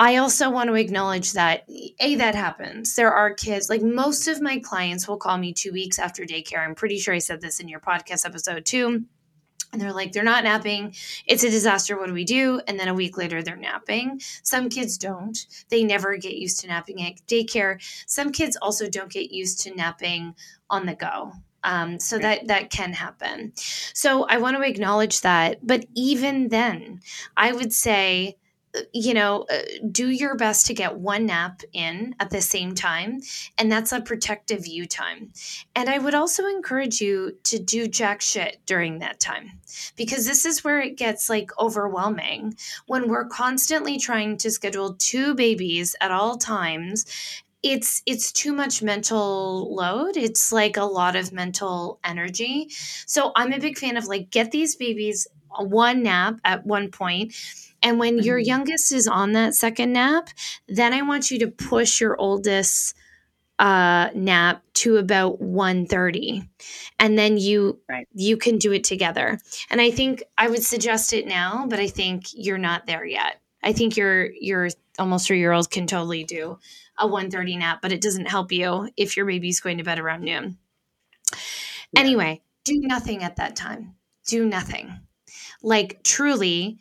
I 0.00 0.16
also 0.16 0.48
want 0.48 0.68
to 0.68 0.74
acknowledge 0.74 1.32
that 1.32 1.64
a 1.98 2.14
that 2.14 2.36
happens. 2.36 2.94
There 2.94 3.12
are 3.12 3.34
kids 3.34 3.68
like 3.68 3.82
most 3.82 4.28
of 4.28 4.40
my 4.40 4.60
clients 4.60 5.08
will 5.08 5.16
call 5.16 5.38
me 5.38 5.52
2 5.52 5.72
weeks 5.72 5.98
after 5.98 6.24
daycare. 6.24 6.60
I'm 6.60 6.76
pretty 6.76 6.98
sure 6.98 7.14
I 7.14 7.18
said 7.18 7.40
this 7.40 7.58
in 7.58 7.68
your 7.68 7.80
podcast 7.80 8.24
episode 8.24 8.64
too. 8.64 9.04
And 9.70 9.82
they're 9.82 9.92
like, 9.92 10.12
they're 10.12 10.22
not 10.22 10.44
napping. 10.44 10.94
It's 11.26 11.42
a 11.42 11.50
disaster. 11.50 11.98
What 11.98 12.06
do 12.06 12.14
we 12.14 12.24
do? 12.24 12.60
And 12.66 12.80
then 12.80 12.88
a 12.88 12.94
week 12.94 13.18
later, 13.18 13.42
they're 13.42 13.56
napping. 13.56 14.18
Some 14.42 14.70
kids 14.70 14.96
don't. 14.96 15.36
They 15.68 15.84
never 15.84 16.16
get 16.16 16.36
used 16.36 16.60
to 16.60 16.68
napping 16.68 17.02
at 17.02 17.26
daycare. 17.26 17.78
Some 18.06 18.32
kids 18.32 18.56
also 18.62 18.88
don't 18.88 19.12
get 19.12 19.30
used 19.30 19.60
to 19.64 19.74
napping 19.74 20.36
on 20.70 20.86
the 20.86 20.94
go. 20.94 21.32
Um, 21.64 21.98
so 21.98 22.18
that 22.18 22.46
that 22.46 22.70
can 22.70 22.92
happen. 22.92 23.52
So 23.56 24.24
I 24.24 24.38
want 24.38 24.56
to 24.56 24.62
acknowledge 24.62 25.22
that. 25.22 25.58
But 25.66 25.86
even 25.94 26.48
then, 26.48 27.00
I 27.36 27.52
would 27.52 27.72
say 27.72 28.36
uh, 28.76 28.80
you 28.92 29.14
know, 29.14 29.46
uh, 29.50 29.62
do 29.90 30.08
your 30.08 30.36
best 30.36 30.66
to 30.66 30.74
get 30.74 30.98
one 30.98 31.26
nap 31.26 31.62
in 31.72 32.14
at 32.20 32.30
the 32.30 32.40
same 32.40 32.74
time. 32.74 33.20
And 33.56 33.72
that's 33.72 33.92
a 33.92 34.00
protective 34.00 34.66
you 34.66 34.86
time. 34.86 35.32
And 35.74 35.88
I 35.88 35.98
would 35.98 36.14
also 36.14 36.46
encourage 36.46 37.00
you 37.00 37.38
to 37.44 37.58
do 37.58 37.88
jack 37.88 38.20
shit 38.20 38.58
during 38.66 38.98
that 38.98 39.20
time 39.20 39.52
because 39.96 40.26
this 40.26 40.44
is 40.44 40.64
where 40.64 40.80
it 40.80 40.96
gets 40.96 41.30
like 41.30 41.50
overwhelming 41.58 42.56
when 42.86 43.08
we're 43.08 43.26
constantly 43.26 43.98
trying 43.98 44.36
to 44.38 44.50
schedule 44.50 44.94
two 44.94 45.34
babies 45.34 45.96
at 46.00 46.10
all 46.10 46.36
times 46.36 47.06
it's 47.62 48.02
it's 48.06 48.30
too 48.30 48.52
much 48.52 48.82
mental 48.82 49.74
load 49.74 50.16
it's 50.16 50.52
like 50.52 50.76
a 50.76 50.84
lot 50.84 51.16
of 51.16 51.32
mental 51.32 51.98
energy 52.04 52.68
so 53.06 53.32
i'm 53.34 53.52
a 53.52 53.58
big 53.58 53.76
fan 53.76 53.96
of 53.96 54.06
like 54.06 54.30
get 54.30 54.50
these 54.52 54.76
babies 54.76 55.26
one 55.58 56.02
nap 56.02 56.38
at 56.44 56.64
one 56.64 56.90
point 56.90 57.34
and 57.82 57.98
when 57.98 58.18
your 58.18 58.38
mm-hmm. 58.38 58.48
youngest 58.48 58.92
is 58.92 59.08
on 59.08 59.32
that 59.32 59.54
second 59.54 59.92
nap 59.92 60.28
then 60.68 60.92
i 60.92 61.02
want 61.02 61.30
you 61.30 61.38
to 61.38 61.48
push 61.48 62.00
your 62.00 62.16
oldest 62.20 62.94
uh, 63.58 64.10
nap 64.14 64.62
to 64.72 64.98
about 64.98 65.40
1.30 65.42 66.48
and 67.00 67.18
then 67.18 67.36
you 67.36 67.80
right. 67.88 68.06
you 68.14 68.36
can 68.36 68.56
do 68.56 68.72
it 68.72 68.84
together 68.84 69.36
and 69.68 69.80
i 69.80 69.90
think 69.90 70.22
i 70.36 70.48
would 70.48 70.62
suggest 70.62 71.12
it 71.12 71.26
now 71.26 71.66
but 71.68 71.80
i 71.80 71.88
think 71.88 72.26
you're 72.32 72.56
not 72.56 72.86
there 72.86 73.04
yet 73.04 73.40
i 73.64 73.72
think 73.72 73.96
your 73.96 74.30
your 74.34 74.68
almost 74.98 75.26
three 75.26 75.38
year 75.38 75.52
old 75.52 75.70
can 75.70 75.86
totally 75.86 76.24
do 76.24 76.58
a 76.98 77.06
1.30 77.06 77.58
nap 77.58 77.80
but 77.80 77.92
it 77.92 78.00
doesn't 78.00 78.26
help 78.26 78.52
you 78.52 78.88
if 78.96 79.16
your 79.16 79.26
baby's 79.26 79.60
going 79.60 79.78
to 79.78 79.84
bed 79.84 79.98
around 79.98 80.22
noon. 80.22 80.58
Yeah. 81.92 82.00
anyway 82.00 82.42
do 82.64 82.80
nothing 82.80 83.22
at 83.22 83.36
that 83.36 83.56
time. 83.56 83.94
Do 84.26 84.44
nothing. 84.44 85.00
Like 85.62 86.02
truly 86.02 86.78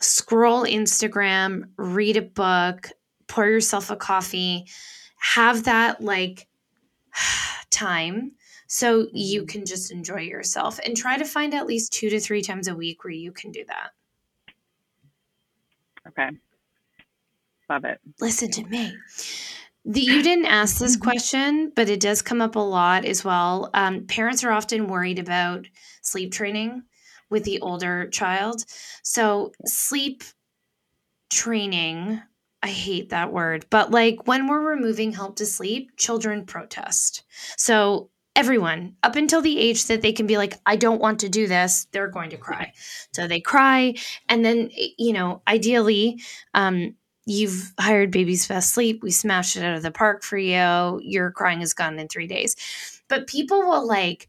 scroll 0.00 0.64
instagram 0.64 1.70
read 1.76 2.16
a 2.16 2.22
book 2.22 2.90
pour 3.26 3.48
yourself 3.48 3.90
a 3.90 3.96
coffee 3.96 4.66
have 5.18 5.64
that 5.64 6.00
like 6.02 6.46
time 7.70 8.32
so 8.66 9.06
you 9.12 9.42
mm-hmm. 9.42 9.46
can 9.46 9.66
just 9.66 9.90
enjoy 9.90 10.20
yourself 10.20 10.78
and 10.84 10.96
try 10.96 11.16
to 11.16 11.24
find 11.24 11.54
at 11.54 11.66
least 11.66 11.92
two 11.92 12.10
to 12.10 12.20
three 12.20 12.42
times 12.42 12.68
a 12.68 12.74
week 12.74 13.04
where 13.04 13.12
you 13.12 13.30
can 13.32 13.50
do 13.50 13.64
that. 13.66 13.90
Okay 16.08 16.30
love 17.68 17.84
it 17.84 17.98
listen 18.20 18.50
to 18.50 18.64
me 18.64 18.94
the, 19.84 20.00
you 20.00 20.22
didn't 20.22 20.46
ask 20.46 20.78
this 20.78 20.96
mm-hmm. 20.96 21.04
question, 21.04 21.72
but 21.76 21.88
it 21.88 22.00
does 22.00 22.22
come 22.22 22.40
up 22.40 22.56
a 22.56 22.60
lot 22.60 23.04
as 23.04 23.24
well. 23.24 23.70
Um, 23.74 24.06
parents 24.06 24.42
are 24.42 24.50
often 24.50 24.86
worried 24.86 25.18
about 25.18 25.66
sleep 26.00 26.32
training 26.32 26.84
with 27.28 27.44
the 27.44 27.60
older 27.60 28.08
child. 28.08 28.64
So, 29.02 29.52
sleep 29.66 30.24
training, 31.30 32.20
I 32.62 32.68
hate 32.68 33.10
that 33.10 33.32
word, 33.32 33.66
but 33.68 33.90
like 33.90 34.26
when 34.26 34.46
we're 34.46 34.70
removing 34.74 35.12
help 35.12 35.36
to 35.36 35.46
sleep, 35.46 35.90
children 35.96 36.46
protest. 36.46 37.24
So, 37.58 38.10
everyone 38.36 38.96
up 39.04 39.14
until 39.14 39.40
the 39.40 39.58
age 39.60 39.86
that 39.86 40.02
they 40.02 40.12
can 40.12 40.26
be 40.26 40.36
like 40.36 40.54
i 40.66 40.74
don't 40.74 41.00
want 41.00 41.20
to 41.20 41.28
do 41.28 41.46
this 41.46 41.86
they're 41.92 42.08
going 42.08 42.30
to 42.30 42.36
cry 42.36 42.72
so 43.12 43.28
they 43.28 43.38
cry 43.38 43.94
and 44.28 44.44
then 44.44 44.68
you 44.98 45.12
know 45.12 45.40
ideally 45.46 46.20
um, 46.52 46.96
you've 47.26 47.72
hired 47.78 48.10
Baby's 48.10 48.46
Best 48.46 48.74
Sleep. 48.74 49.02
We 49.02 49.10
smashed 49.10 49.56
it 49.56 49.64
out 49.64 49.76
of 49.76 49.82
the 49.82 49.90
park 49.90 50.22
for 50.22 50.38
you. 50.38 51.00
Your 51.02 51.30
crying 51.30 51.62
is 51.62 51.74
gone 51.74 51.98
in 51.98 52.08
three 52.08 52.26
days. 52.26 52.56
But 53.08 53.26
people 53.26 53.60
will 53.60 53.86
like 53.86 54.28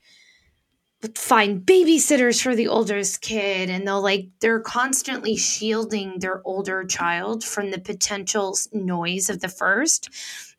find 1.14 1.62
babysitters 1.62 2.42
for 2.42 2.56
the 2.56 2.68
oldest 2.68 3.22
kid 3.22 3.70
and 3.70 3.88
they'll 3.88 4.02
like 4.02 4.30
they're 4.40 4.60
constantly 4.60 5.36
shielding 5.36 6.20
their 6.20 6.42
older 6.46 6.84
child 6.84 7.44
from 7.44 7.70
the 7.70 7.80
potential 7.80 8.58
noise 8.74 9.30
of 9.30 9.42
the 9.42 9.48
first 9.48 10.10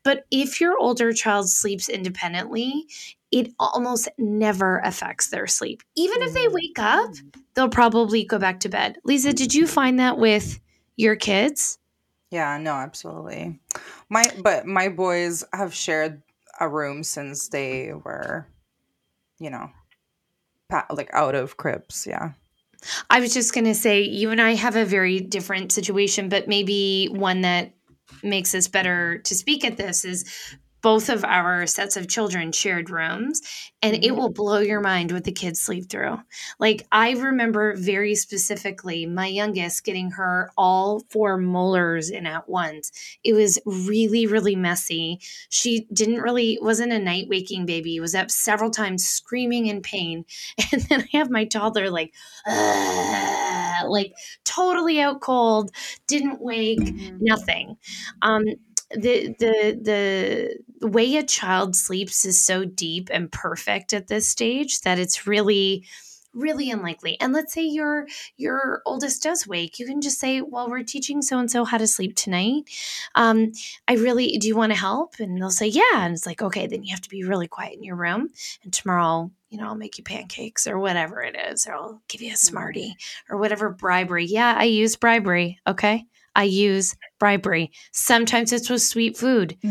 but 0.05 0.25
if 0.31 0.61
your 0.61 0.79
older 0.79 1.13
child 1.13 1.49
sleeps 1.49 1.89
independently 1.89 2.87
it 3.33 3.53
almost 3.59 4.09
never 4.19 4.79
affects 4.81 5.31
their 5.31 5.47
sleep 5.47 5.83
even 5.97 6.23
if 6.23 6.33
they 6.33 6.49
wake 6.49 6.79
up 6.79 7.11
they'll 7.55 7.69
probably 7.69 8.25
go 8.25 8.39
back 8.39 8.61
to 8.61 8.69
bed 8.69 8.99
lisa 9.05 9.33
did 9.33 9.53
you 9.53 9.67
find 9.67 9.99
that 9.99 10.19
with 10.19 10.61
your 10.97 11.17
kids 11.17 11.79
yeah, 12.37 12.59
no, 12.59 12.73
absolutely. 12.73 13.59
My 14.11 14.25
but 14.43 14.67
my 14.67 14.91
boys 14.91 15.43
have 15.55 15.73
shared 15.73 16.21
a 16.61 16.69
room 16.69 17.03
since 17.03 17.49
they 17.49 17.95
were, 17.95 18.47
you 19.39 19.49
know, 19.49 19.71
like 20.91 21.09
out 21.15 21.35
of 21.35 21.57
cribs. 21.57 22.07
Yeah. 22.07 22.33
I 23.09 23.21
was 23.21 23.33
just 23.33 23.55
going 23.55 23.65
to 23.65 23.75
say, 23.75 24.03
you 24.03 24.31
and 24.31 24.41
I 24.41 24.55
have 24.55 24.77
a 24.77 24.85
very 24.85 25.19
different 25.19 25.73
situation, 25.73 26.29
but 26.29 26.47
maybe 26.47 27.07
one 27.07 27.41
that 27.41 27.73
makes 28.23 28.55
us 28.55 28.69
better 28.69 29.17
to 29.25 29.35
speak 29.35 29.65
at 29.65 29.79
this 29.79 30.05
is 30.05 30.31
both 30.83 31.09
of 31.09 31.25
our 31.25 31.67
sets 31.67 31.97
of 31.97 32.09
children 32.09 32.53
shared 32.53 32.91
rooms 32.91 33.41
and 33.83 33.97
it 33.97 34.03
mm-hmm. 34.03 34.17
will 34.17 34.31
blow 34.31 34.59
your 34.59 34.81
mind 34.81 35.13
what 35.13 35.25
the 35.25 35.33
kids 35.33 35.61
sleep 35.61 35.89
through. 35.89 36.19
Like 36.59 36.87
I 36.93 37.13
remember 37.13 37.75
very 37.77 38.15
specifically 38.15 39.07
my 39.07 39.27
youngest 39.27 39.85
getting 39.85 40.13
her 40.13 40.51
all 40.57 41.03
four 41.11 41.39
molars 41.39 42.11
in 42.11 42.27
at 42.27 42.49
once. 42.49 42.93
It 43.25 43.33
was 43.33 43.59
really 43.65 44.27
really 44.27 44.57
messy. 44.57 45.21
She 45.49 45.87
didn't 45.93 46.23
really 46.23 46.59
wasn't 46.61 46.93
a 46.93 46.99
night 46.99 47.27
waking 47.29 47.67
baby. 47.67 47.99
Was 48.01 48.15
up 48.15 48.31
several 48.31 48.71
times 48.71 49.07
screaming 49.07 49.67
in 49.67 49.83
pain. 49.83 50.25
And 50.73 50.83
then 50.83 51.03
I 51.03 51.17
have 51.17 51.31
my 51.31 51.45
toddler 51.45 51.91
like 51.91 52.13
like 53.89 54.13
totally 54.45 55.01
out 55.01 55.21
cold, 55.21 55.71
didn't 56.07 56.41
wake, 56.41 56.81
mm-hmm. 56.81 57.17
nothing. 57.21 57.77
Um 58.23 58.45
the 58.91 59.35
the 59.39 60.59
the 60.81 60.89
way 60.89 61.17
a 61.17 61.23
child 61.23 61.75
sleeps 61.75 62.25
is 62.25 62.41
so 62.41 62.65
deep 62.65 63.09
and 63.13 63.33
perfect 63.33 63.93
at 63.93 64.09
this 64.09 64.29
stage 64.29 64.81
that 64.83 64.99
it's 64.99 65.27
really 65.27 65.85
really 66.37 66.71
unlikely. 66.71 67.19
And 67.21 67.33
let's 67.33 67.53
say 67.53 67.63
your 67.63 68.07
your 68.37 68.83
oldest 68.87 69.23
does 69.23 69.47
wake, 69.47 69.79
you 69.79 69.87
can 69.87 70.01
just 70.01 70.21
say, 70.21 70.43
"Well, 70.43 70.69
we're 70.69 70.83
teaching 70.83 71.23
so 71.23 71.39
and 71.39 71.51
so 71.51 71.65
how 71.65 71.79
to 71.79 71.87
sleep 71.87 72.15
tonight. 72.15 72.65
Um, 73.15 73.53
I 73.89 73.95
really 73.95 74.37
do 74.39 74.47
you 74.47 74.57
want 74.57 74.73
to 74.73 74.79
help?" 74.79 75.15
And 75.19 75.41
they'll 75.41 75.51
say, 75.51 75.67
"Yeah." 75.67 75.83
And 75.95 76.15
it's 76.15 76.27
like, 76.27 76.43
"Okay, 76.43 76.67
then 76.67 76.85
you 76.85 76.91
have 76.93 77.01
to 77.03 77.09
be 77.09 77.25
really 77.25 77.49
quiet 77.49 77.75
in 77.75 77.83
your 77.83 77.97
room, 77.97 78.31
and 78.63 78.73
tomorrow." 78.73 79.31
You 79.51 79.59
know, 79.59 79.69
I'll 79.69 79.77
make 79.77 79.97
you 79.97 80.05
pancakes 80.05 80.67
or 80.67 80.79
whatever 80.79 81.23
it 81.23 81.37
is, 81.51 81.67
or 81.67 81.75
I'll 81.75 82.03
give 82.09 82.21
you 82.21 82.29
a 82.29 82.33
mm-hmm. 82.33 82.47
smartie 82.47 82.97
or 83.31 83.39
whatever 83.39 83.71
bribery. 83.71 84.27
Yeah, 84.27 84.55
I 84.57 84.65
use 84.65 84.97
bribery. 84.97 85.61
Okay. 85.67 86.05
I 86.37 86.45
use 86.45 86.95
bribery. 87.19 87.73
Sometimes 87.93 88.53
it's 88.53 88.71
with 88.71 88.83
sweet 88.83 89.17
food. 89.17 89.57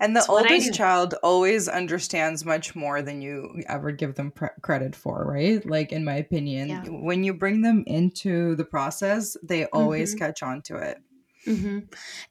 And 0.00 0.14
the 0.14 0.20
That's 0.20 0.28
oldest 0.28 0.74
child 0.74 1.14
always 1.22 1.68
understands 1.68 2.44
much 2.44 2.74
more 2.74 3.00
than 3.00 3.22
you 3.22 3.62
ever 3.68 3.92
give 3.92 4.16
them 4.16 4.32
pre- 4.32 4.48
credit 4.60 4.96
for, 4.96 5.24
right? 5.24 5.64
Like, 5.64 5.92
in 5.92 6.04
my 6.04 6.16
opinion, 6.16 6.68
yeah. 6.68 6.82
when 6.88 7.22
you 7.22 7.32
bring 7.32 7.62
them 7.62 7.84
into 7.86 8.56
the 8.56 8.64
process, 8.64 9.36
they 9.42 9.66
always 9.66 10.10
mm-hmm. 10.10 10.24
catch 10.24 10.42
on 10.42 10.62
to 10.62 10.76
it. 10.78 10.98
Mm-hmm. 11.46 11.78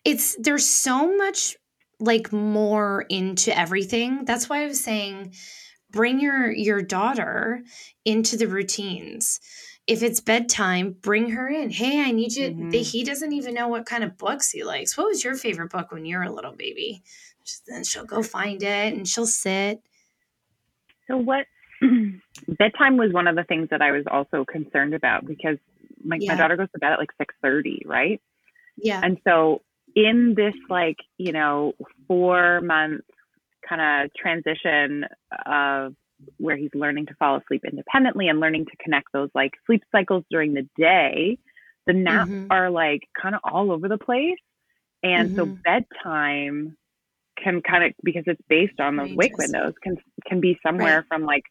It's 0.04 0.36
there's 0.40 0.68
so 0.70 1.16
much 1.16 1.56
like 2.00 2.34
more 2.34 3.06
into 3.10 3.58
everything. 3.58 4.26
That's 4.26 4.50
why 4.50 4.64
I 4.64 4.68
was 4.68 4.84
saying 4.84 5.34
bring 5.90 6.20
your 6.20 6.52
your 6.52 6.82
daughter 6.82 7.64
into 8.06 8.38
the 8.38 8.48
routines 8.48 9.40
if 9.88 10.04
it's 10.04 10.20
bedtime, 10.20 10.92
bring 11.02 11.30
her 11.32 11.48
in. 11.48 11.70
Hey, 11.70 12.02
I 12.02 12.12
need 12.12 12.34
you. 12.36 12.50
Mhm. 12.52 12.74
He 12.92 13.04
doesn't 13.04 13.32
even 13.34 13.54
know 13.54 13.68
what 13.70 13.86
kind 13.86 14.04
of 14.04 14.18
books 14.18 14.52
he 14.52 14.64
likes. 14.64 14.98
What 14.98 15.08
was 15.08 15.24
your 15.24 15.36
favorite 15.36 15.72
book 15.72 15.92
when 15.92 16.06
you 16.06 16.18
were 16.18 16.24
a 16.24 16.32
little 16.32 16.52
baby? 16.52 17.02
Then 17.68 17.86
she'll 17.86 18.06
go 18.06 18.22
find 18.22 18.62
it 18.62 18.94
and 18.94 19.08
she'll 19.08 19.26
sit. 19.26 19.82
So 21.08 21.16
what 21.18 21.46
bedtime 22.48 22.98
was 22.98 23.14
one 23.14 23.28
of 23.28 23.36
the 23.38 23.46
things 23.46 23.70
that 23.70 23.82
I 23.82 23.92
was 23.92 24.04
also 24.12 24.44
concerned 24.44 24.94
about 24.94 25.26
because 25.26 25.58
my, 26.04 26.18
Yeah. 26.20 26.34
my 26.34 26.38
daughter 26.38 26.58
goes 26.58 26.70
to 26.74 26.80
bed 26.80 26.92
at 26.92 27.00
like 27.00 27.12
six 27.18 27.34
thirty, 27.42 27.84
right? 27.86 28.22
Yeah. 28.76 29.00
And 29.02 29.18
so 29.24 29.62
in 29.96 30.34
this 30.36 30.54
like, 30.70 30.98
you 31.18 31.32
know, 31.32 31.74
four 32.08 32.60
month 32.62 33.02
kind 33.68 34.06
of 34.06 34.14
transition 34.14 35.06
of 35.46 35.96
where 36.38 36.56
he's 36.58 36.74
learning 36.74 37.06
to 37.08 37.14
fall 37.16 37.38
asleep 37.38 37.64
independently 37.66 38.28
and 38.28 38.40
learning 38.40 38.66
to 38.66 38.72
connect 38.84 39.12
those 39.14 39.30
like 39.36 39.52
sleep 39.66 39.84
cycles 39.92 40.24
during 40.30 40.54
the 40.54 40.68
day, 40.78 41.38
the 41.86 41.94
naps 41.94 42.32
Mhm. 42.32 42.48
are 42.50 42.70
like 42.70 43.08
kind 43.20 43.36
of 43.36 43.42
all 43.44 43.72
over 43.72 43.88
the 43.88 43.98
place. 43.98 44.38
And 45.04 45.32
so 45.36 45.46
Mhm. 45.46 45.64
bedtime 45.64 46.78
can 47.38 47.62
kind 47.62 47.84
of 47.84 47.94
because 48.04 48.24
it's 48.26 48.42
based 48.50 48.80
on 48.80 48.96
those 48.96 49.12
wake 49.12 49.38
windows 49.38 49.74
can 49.84 49.96
can 50.26 50.40
be 50.40 50.60
somewhere 50.64 51.06
from 51.08 51.24
like 51.24 51.44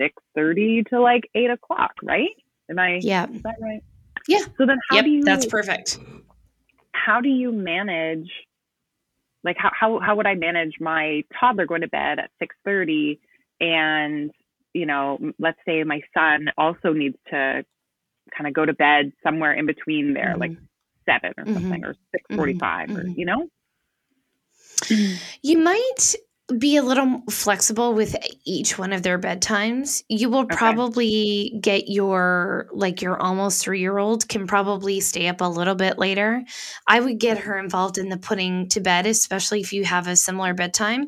six 0.00 0.14
thirty 0.34 0.82
to 0.84 1.00
like 1.00 1.28
eight 1.34 1.50
o'clock, 1.50 1.92
right? 2.02 2.30
Am 2.70 2.78
I 2.78 2.96
Yeah. 3.02 3.26
is 3.28 3.42
that 3.42 3.56
right? 3.60 3.82
Yeah. 4.26 4.44
So 4.56 4.64
then 4.64 4.78
how 4.88 4.96
Yep. 4.96 5.04
do 5.04 5.10
you 5.10 5.24
That's 5.24 5.46
perfect. 5.46 5.98
how 6.92 7.20
do 7.20 7.28
you 7.28 7.52
manage 7.52 8.30
like 9.44 9.56
how, 9.58 9.70
how 9.78 9.98
how 10.00 10.16
would 10.16 10.26
I 10.26 10.34
manage 10.34 10.80
my 10.80 11.22
toddler 11.38 11.66
going 11.66 11.82
to 11.82 11.88
bed 11.88 12.18
at 12.18 12.30
six 12.38 12.56
thirty 12.64 13.20
and 13.64 14.30
you 14.74 14.86
know 14.86 15.18
let's 15.38 15.58
say 15.66 15.82
my 15.84 16.00
son 16.16 16.46
also 16.58 16.92
needs 16.92 17.16
to 17.30 17.64
kind 18.36 18.48
of 18.48 18.54
go 18.54 18.64
to 18.64 18.72
bed 18.74 19.12
somewhere 19.22 19.52
in 19.52 19.66
between 19.66 20.14
there 20.14 20.36
like 20.38 20.52
Mhm. 20.52 20.68
seven 21.06 21.32
or 21.38 21.44
Mhm. 21.44 21.54
something 21.54 21.84
or 21.84 21.94
six 22.12 22.24
forty 22.34 22.54
five 22.54 22.90
or 22.90 23.04
mhm. 23.04 23.16
you 23.16 23.26
know 23.26 23.48
You 25.42 25.58
might 25.58 26.14
be 26.58 26.76
a 26.76 26.82
little 26.82 27.22
flexible 27.30 27.94
with 27.94 28.14
each 28.44 28.78
one 28.78 28.92
of 28.92 29.02
their 29.02 29.18
bedtimes. 29.18 30.02
You 30.08 30.28
will 30.28 30.40
Okay. 30.40 30.56
probably 30.56 31.58
get 31.62 31.88
your 31.88 32.68
like 32.72 33.00
your 33.00 33.20
almost 33.20 33.64
3-year-old 33.64 34.28
can 34.28 34.46
probably 34.46 35.00
stay 35.00 35.28
up 35.28 35.40
a 35.40 35.48
little 35.48 35.74
bit 35.74 35.98
later. 35.98 36.44
I 36.86 37.00
would 37.00 37.18
get 37.18 37.38
her 37.38 37.58
involved 37.58 37.96
in 37.96 38.10
the 38.10 38.18
putting 38.18 38.68
to 38.70 38.80
bed, 38.80 39.06
especially 39.06 39.60
if 39.60 39.72
you 39.72 39.84
have 39.84 40.06
a 40.06 40.16
similar 40.16 40.52
bedtime. 40.52 41.06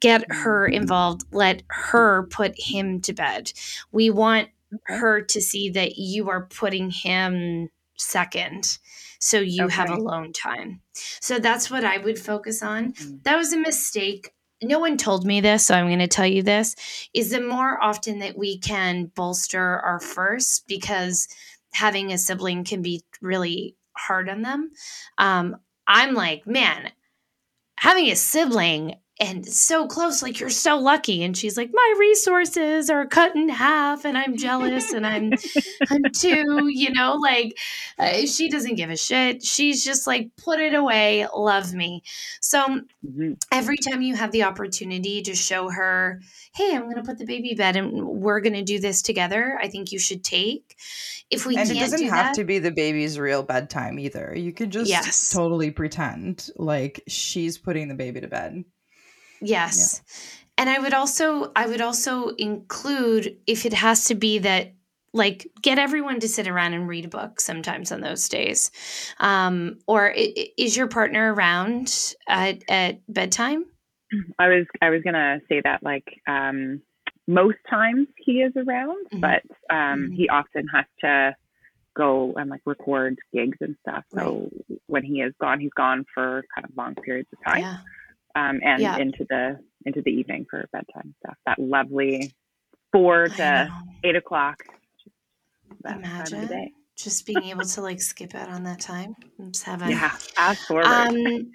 Get 0.00 0.30
her 0.30 0.66
involved, 0.66 1.22
let 1.32 1.62
her 1.68 2.26
put 2.26 2.54
him 2.58 3.00
to 3.02 3.14
bed. 3.14 3.52
We 3.90 4.10
want 4.10 4.50
her 4.84 5.22
to 5.22 5.40
see 5.40 5.70
that 5.70 5.96
you 5.96 6.28
are 6.28 6.46
putting 6.46 6.90
him 6.90 7.70
second 7.96 8.78
so 9.18 9.38
you 9.38 9.68
have 9.68 9.88
alone 9.88 10.32
time. 10.34 10.82
So 10.92 11.38
that's 11.38 11.70
what 11.70 11.84
I 11.84 11.96
would 11.98 12.18
focus 12.18 12.62
on 12.62 12.92
Mhm. 12.92 13.22
that 13.22 13.36
was 13.36 13.52
a 13.54 13.56
mistake. 13.56 14.32
No 14.66 14.78
one 14.78 14.96
told 14.96 15.24
me 15.24 15.40
this, 15.40 15.66
so 15.66 15.74
I'm 15.74 15.86
going 15.86 15.98
to 15.98 16.08
tell 16.08 16.26
you 16.26 16.42
this 16.42 16.74
is 17.14 17.30
the 17.30 17.40
more 17.40 17.82
often 17.82 18.18
that 18.20 18.36
we 18.38 18.58
can 18.58 19.06
bolster 19.14 19.80
our 19.80 20.00
first 20.00 20.66
because 20.66 21.28
having 21.72 22.12
a 22.12 22.18
sibling 22.18 22.64
can 22.64 22.82
be 22.82 23.02
really 23.20 23.76
hard 23.96 24.28
on 24.28 24.42
them. 24.42 24.70
Um, 25.18 25.56
I'm 25.86 26.14
like, 26.14 26.46
man, 26.46 26.90
having 27.76 28.06
a 28.06 28.16
sibling 28.16 28.96
and 29.20 29.46
so 29.46 29.86
close, 29.86 30.22
like 30.22 30.40
you're 30.40 30.50
so 30.50 30.78
lucky. 30.78 31.22
And 31.22 31.36
she's 31.36 31.56
like, 31.56 31.70
my 31.72 31.94
resources 31.98 32.90
are 32.90 33.06
cut 33.06 33.36
in 33.36 33.48
half, 33.48 34.04
and 34.04 34.18
I'm 34.18 34.36
jealous, 34.36 34.92
and 34.92 35.06
I'm 35.06 35.34
I'm 35.90 36.10
too 36.12 36.68
you 36.68 36.90
know, 36.92 37.14
like 37.14 37.56
uh, 37.98 38.26
she 38.26 38.48
doesn't 38.48 38.74
give 38.76 38.90
a 38.90 38.96
shit. 38.96 39.44
She's 39.44 39.84
just 39.84 40.06
like, 40.06 40.30
put 40.36 40.58
it 40.60 40.74
away, 40.74 41.26
love 41.36 41.72
me. 41.74 42.02
So 42.40 42.80
Mhm. 43.06 43.36
every 43.52 43.76
time 43.76 44.00
you 44.02 44.14
have 44.16 44.32
the 44.32 44.44
opportunity 44.44 45.22
to 45.22 45.34
show 45.34 45.68
her, 45.68 46.20
hey, 46.54 46.74
I'm 46.74 46.84
going 46.84 46.96
to 46.96 47.02
put 47.02 47.18
the 47.18 47.26
baby 47.26 47.54
bed 47.54 47.76
and 47.76 47.92
we're 48.06 48.40
going 48.40 48.54
to 48.54 48.62
do 48.62 48.80
this 48.80 49.02
together, 49.02 49.58
I 49.62 49.68
think 49.68 49.92
you 49.92 49.98
should 49.98 50.24
take. 50.24 50.76
If 51.30 51.46
we 51.46 51.56
and 51.56 51.66
can't 51.66 51.78
It 51.78 51.80
doesn't 51.82 52.00
do 52.00 52.10
have 52.10 52.26
that, 52.26 52.34
to 52.36 52.44
be 52.44 52.58
the 52.58 52.70
baby's 52.70 53.18
real 53.18 53.42
bedtime 53.42 53.98
either. 53.98 54.32
You 54.36 54.52
could 54.52 54.70
just 54.70 54.88
Yes. 54.90 55.30
totally 55.30 55.70
pretend 55.70 56.50
like 56.56 57.02
she's 57.08 57.58
putting 57.58 57.88
the 57.88 57.94
baby 57.94 58.20
to 58.20 58.28
bed. 58.28 58.64
Yes. 59.44 60.02
And 60.56 60.70
I 60.70 60.78
would 60.78 60.94
also 60.94 61.50
I 61.56 61.66
would 61.66 61.80
also 61.80 62.28
include 62.36 63.36
if 63.46 63.66
it 63.66 63.72
has 63.72 64.04
to 64.06 64.14
be 64.14 64.38
that 64.38 64.72
like 65.12 65.46
get 65.62 65.78
everyone 65.78 66.20
to 66.20 66.28
sit 66.28 66.48
around 66.48 66.74
and 66.74 66.88
read 66.88 67.04
a 67.04 67.08
book 67.08 67.40
sometimes 67.40 67.92
on 67.92 68.00
those 68.00 68.28
days. 68.28 68.70
Um, 69.18 69.78
or 69.86 70.12
is 70.16 70.76
your 70.76 70.88
partner 70.88 71.32
around 71.32 72.14
at, 72.28 72.62
at 72.68 73.00
bedtime? 73.12 73.64
I 74.38 74.48
was 74.48 74.66
I 74.80 74.90
was 74.90 75.02
gonna 75.02 75.40
say 75.48 75.60
that 75.64 75.82
like 75.82 76.20
um, 76.28 76.82
most 77.26 77.58
times 77.68 78.06
he 78.16 78.42
is 78.42 78.52
around, 78.56 79.06
Mhm. 79.12 79.20
but 79.20 79.42
um, 79.74 80.10
Mhm. 80.10 80.14
he 80.16 80.28
often 80.28 80.68
has 80.68 80.84
to 81.00 81.34
go 81.96 82.32
and 82.36 82.50
like 82.50 82.60
record 82.64 83.18
gigs 83.32 83.58
and 83.60 83.76
stuff. 83.80 84.04
So 84.14 84.50
when 84.86 85.04
he 85.04 85.20
is 85.20 85.32
gone, 85.40 85.60
he's 85.60 85.72
gone 85.72 86.04
for 86.12 86.44
kind 86.54 86.64
of 86.64 86.76
long 86.76 86.94
periods 86.96 87.28
of 87.32 87.38
time, 87.44 87.60
Yeah. 87.60 87.76
Um, 88.34 88.60
and 88.62 88.80
Yeah. 88.82 88.96
into 88.98 89.26
the 89.28 89.58
into 89.86 90.02
the 90.02 90.10
evening 90.10 90.46
for 90.48 90.68
bedtime 90.72 91.14
stuff. 91.24 91.36
That 91.46 91.58
lovely 91.58 92.34
four 92.92 93.28
to 93.28 93.68
eight 94.02 94.16
o'clock. 94.16 94.62
That 95.82 96.02
time 96.02 96.20
of 96.26 96.30
the 96.30 96.36
Imagine 96.36 96.48
day. 96.48 96.72
just 96.96 97.26
being 97.26 97.44
able 97.50 97.64
to 97.64 97.80
like 97.80 98.00
skip 98.00 98.34
out 98.34 98.48
on 98.48 98.64
that 98.64 98.80
time. 98.80 99.14
and 99.38 99.52
Just 99.52 99.64
have 99.66 99.82
a 99.82 99.90
Yeah, 99.90 100.10
fast 100.34 100.60
forward. 100.66 100.86
Um, 100.86 101.52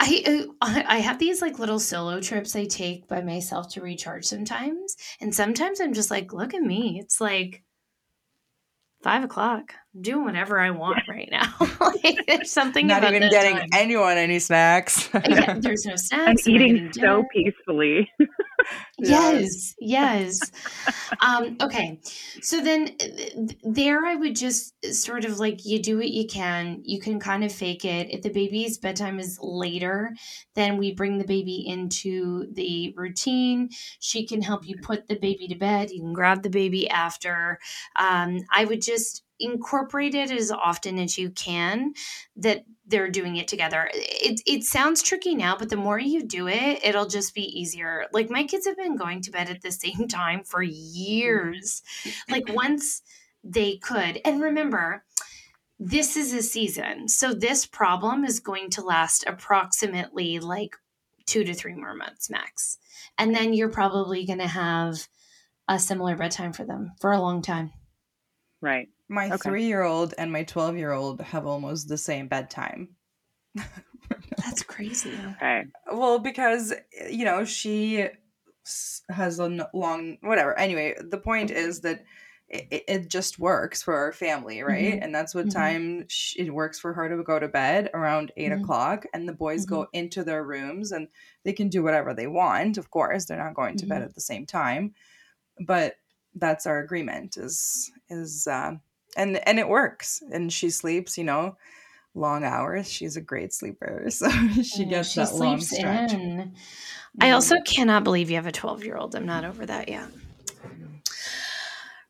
I 0.00 0.46
uh, 0.60 0.82
I 0.86 0.98
have 0.98 1.18
these 1.18 1.40
like 1.40 1.58
little 1.58 1.78
solo 1.78 2.20
trips 2.20 2.56
I 2.56 2.64
take 2.64 3.06
by 3.08 3.20
myself 3.22 3.72
to 3.74 3.80
recharge 3.80 4.24
sometimes, 4.24 4.96
and 5.20 5.34
sometimes 5.34 5.80
I'm 5.80 5.94
just 5.94 6.10
like, 6.10 6.32
look 6.32 6.54
at 6.54 6.62
me. 6.62 6.98
It's 7.00 7.20
like 7.20 7.62
five 9.02 9.22
o'clock. 9.24 9.74
Doing 10.00 10.24
whatever 10.24 10.58
I 10.58 10.70
want 10.70 11.02
right 11.06 11.28
now. 11.30 11.54
like, 11.80 12.24
there's 12.26 12.50
something 12.50 12.86
Not 12.86 13.04
even 13.04 13.28
getting 13.28 13.56
time. 13.56 13.68
anyone 13.74 14.16
any 14.16 14.38
snacks. 14.38 15.10
yeah, 15.28 15.58
there's 15.58 15.84
no 15.84 15.96
snacks. 15.96 16.46
I'm 16.46 16.54
I'm 16.54 16.62
eating 16.62 16.92
so 16.94 17.24
peacefully. 17.32 18.10
Yes, 18.98 19.74
yes. 19.80 20.38
um, 21.20 21.56
okay. 21.60 22.00
So 22.40 22.60
then 22.60 22.94
uh, 23.00 23.04
th- 23.04 23.58
there 23.64 24.04
I 24.04 24.14
would 24.14 24.36
just 24.36 24.74
sort 24.94 25.24
of 25.24 25.40
like 25.40 25.64
you 25.64 25.82
do 25.82 25.96
what 25.96 26.10
you 26.10 26.26
can. 26.26 26.80
You 26.84 27.00
can 27.00 27.18
kind 27.18 27.42
of 27.42 27.52
fake 27.52 27.84
it. 27.84 28.12
If 28.12 28.22
the 28.22 28.30
baby's 28.30 28.78
bedtime 28.78 29.18
is 29.18 29.38
later, 29.42 30.14
then 30.54 30.76
we 30.76 30.92
bring 30.94 31.18
the 31.18 31.24
baby 31.26 31.64
into 31.66 32.46
the 32.52 32.94
routine. 32.96 33.70
She 33.98 34.26
can 34.26 34.40
help 34.42 34.66
you 34.66 34.76
put 34.80 35.08
the 35.08 35.16
baby 35.18 35.48
to 35.48 35.56
bed. 35.56 35.90
You 35.90 36.00
can 36.00 36.12
grab 36.12 36.42
the 36.42 36.50
baby 36.50 36.88
after. 36.88 37.58
Um, 37.96 38.38
I 38.52 38.64
would 38.64 38.82
just 38.82 39.24
incorporate 39.40 40.14
it 40.14 40.30
as 40.30 40.50
often 40.50 40.98
as 40.98 41.18
you 41.18 41.30
can 41.30 41.94
that 42.36 42.64
they're 42.86 43.10
doing 43.10 43.36
it 43.36 43.48
together. 43.48 43.90
It, 43.92 44.40
it 44.46 44.64
sounds 44.64 45.02
tricky 45.02 45.34
now, 45.34 45.56
but 45.56 45.70
the 45.70 45.76
more 45.76 45.98
you 45.98 46.22
do 46.22 46.48
it, 46.48 46.80
it'll 46.84 47.06
just 47.06 47.34
be 47.34 47.42
easier. 47.42 48.06
Like 48.12 48.30
my 48.30 48.44
kids 48.44 48.66
have 48.66 48.76
been 48.76 48.96
going 48.96 49.22
to 49.22 49.30
bed 49.30 49.48
at 49.48 49.62
the 49.62 49.72
same 49.72 50.06
time 50.08 50.44
for 50.44 50.62
years. 50.62 51.82
Like 52.28 52.44
once 52.48 53.02
they 53.44 53.76
could. 53.76 54.20
And 54.24 54.42
remember, 54.42 55.04
this 55.78 56.16
is 56.16 56.32
a 56.32 56.42
season. 56.42 57.08
So 57.08 57.34
this 57.34 57.66
problem 57.66 58.24
is 58.24 58.40
going 58.40 58.70
to 58.70 58.82
last 58.82 59.24
approximately 59.26 60.38
like 60.38 60.76
two 61.26 61.44
to 61.44 61.54
three 61.54 61.74
more 61.74 61.94
months 61.94 62.30
max. 62.30 62.78
And 63.18 63.34
then 63.34 63.52
you're 63.52 63.68
probably 63.68 64.24
going 64.24 64.38
to 64.38 64.46
have 64.46 65.08
a 65.68 65.78
similar 65.78 66.16
bedtime 66.16 66.52
for 66.52 66.64
them 66.64 66.92
for 67.00 67.12
a 67.12 67.20
long 67.20 67.42
time. 67.42 67.72
Right. 68.62 68.88
my 69.08 69.26
Okay. 69.26 69.36
three 69.36 69.64
year 69.66 69.82
old 69.82 70.14
and 70.16 70.32
my 70.32 70.44
12 70.44 70.76
year 70.78 70.92
old 70.92 71.20
have 71.20 71.46
almost 71.46 71.88
the 71.88 71.98
same 71.98 72.28
bedtime. 72.28 72.96
That's 74.36 74.62
crazy. 74.62 75.22
Okay. 75.36 75.64
Well, 75.92 76.18
because 76.18 76.72
you 77.10 77.24
know 77.24 77.44
she 77.44 78.08
has 79.10 79.38
a 79.38 79.68
long 79.74 80.18
whatever. 80.22 80.58
Anyway, 80.58 80.94
the 81.00 81.18
point 81.18 81.50
is 81.50 81.80
that 81.82 82.04
it, 82.48 82.84
it 82.88 83.08
just 83.08 83.38
works 83.38 83.82
for 83.82 83.94
our 83.96 84.12
family, 84.12 84.62
right? 84.62 84.98
Mhm. 84.98 85.02
And 85.02 85.14
that's 85.14 85.34
what 85.34 85.46
Mhm. 85.46 85.52
time 85.52 86.08
sh- 86.08 86.36
it 86.38 86.50
works 86.52 86.78
for 86.78 86.92
her 86.92 87.08
to 87.08 87.22
go 87.22 87.38
to 87.38 87.48
bed 87.48 87.90
around 87.94 88.32
8 88.36 88.52
Mhm. 88.52 88.62
o'clock, 88.62 89.06
and 89.14 89.28
the 89.28 89.32
boys 89.32 89.64
go 89.66 89.86
into 89.92 90.22
their 90.24 90.44
rooms 90.44 90.92
and 90.92 91.08
they 91.44 91.52
can 91.52 91.68
do 91.68 91.82
whatever 91.82 92.14
they 92.14 92.26
want. 92.26 92.78
Of 92.78 92.90
course, 92.90 93.24
they're 93.26 93.38
not 93.38 93.54
going 93.54 93.76
to 93.78 93.86
bed 93.86 94.02
at 94.02 94.14
the 94.14 94.20
same 94.20 94.46
time, 94.46 94.94
but 95.66 95.96
that's 96.34 96.66
our 96.66 96.80
agreement. 96.80 97.36
Is 97.36 97.90
is 98.08 98.46
uh, 98.46 98.72
and 99.16 99.36
and 99.48 99.58
it 99.58 99.68
works, 99.68 100.22
and 100.32 100.52
she 100.52 100.70
sleeps. 100.70 101.16
You 101.18 101.24
know. 101.24 101.56
Long 102.14 102.44
hours. 102.44 102.92
She's 102.92 103.16
a 103.16 103.22
great 103.22 103.54
sleeper, 103.54 104.04
so 104.10 104.28
she 104.62 104.84
Yeah, 104.84 104.90
gets 104.90 105.14
she 105.14 105.20
that 105.20 105.34
long 105.34 105.60
stretch. 105.60 106.12
in. 106.12 106.54
I 107.20 107.30
Mhm. 107.30 107.34
also 107.34 107.56
cannot 107.62 108.04
believe 108.04 108.28
you 108.28 108.36
have 108.36 108.46
a 108.46 108.52
12 108.52 108.84
year 108.84 108.96
old. 108.98 109.14
I'm 109.14 109.24
not 109.24 109.46
over 109.46 109.64
that 109.64 109.88
yet. 109.88 110.08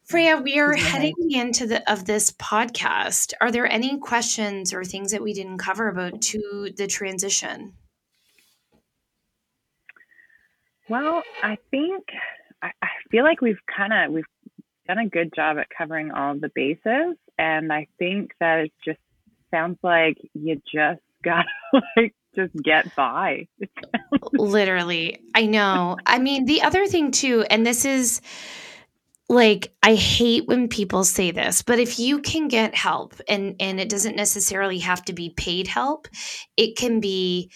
Freya, 0.05 0.39
we 0.39 0.59
are 0.59 0.75
heading 0.75 1.15
into 1.31 1.67
the 1.67 1.91
of 1.91 2.05
this 2.05 2.33
podcast. 2.33 3.33
Are 3.41 3.51
there 3.53 3.71
any 3.71 3.99
questions 3.99 4.75
or 4.75 4.85
things 4.85 5.13
that 5.13 5.23
we 5.23 5.33
didn't 5.33 5.59
cover 5.59 5.89
about 5.89 6.21
to 6.23 6.71
the 6.77 6.87
transition? 6.87 7.75
Well, 10.89 11.23
I 11.43 11.57
think 11.71 12.05
I, 12.63 12.89
feel 13.11 13.25
like 13.25 13.41
we've 13.41 13.61
kind 13.67 13.93
of 13.93 14.13
we've 14.13 14.25
done 14.87 14.99
a 14.99 15.09
good 15.09 15.33
job 15.35 15.59
at 15.59 15.69
covering 15.77 16.11
all 16.11 16.35
the 16.35 16.51
bases, 16.55 17.17
and 17.39 17.73
I 17.73 17.89
think 17.99 18.33
that 18.41 18.61
it 18.61 18.73
just 18.85 19.01
sounds 19.51 19.79
like 19.83 20.17
you 20.35 20.61
just 20.73 21.01
gotta 21.25 21.49
like 21.97 22.15
just 22.35 22.55
get 22.55 22.95
by. 22.97 23.47
Literally, 24.33 25.21
I 25.35 25.47
know. 25.47 25.97
I 26.07 26.19
mean, 26.19 26.47
the 26.47 26.63
other 26.63 26.87
thing 26.87 27.11
too, 27.11 27.45
and 27.51 27.67
this 27.67 27.85
is 27.85 28.21
like 29.29 29.73
I 29.83 29.95
hate 29.95 30.47
when 30.47 30.69
people 30.69 31.05
say 31.05 31.31
this, 31.31 31.63
but 31.63 31.79
if 31.79 31.99
you 31.99 32.21
can 32.21 32.49
get 32.49 32.75
help 32.75 33.15
and 33.29 33.57
and 33.61 33.81
it 33.81 33.89
doesn't 33.89 34.17
necessarily 34.17 34.79
have 34.79 35.05
to 35.07 35.13
be 35.13 35.31
paid 35.31 35.67
help, 35.67 36.09
it 36.57 36.77
can 36.77 37.01
be 37.01 37.51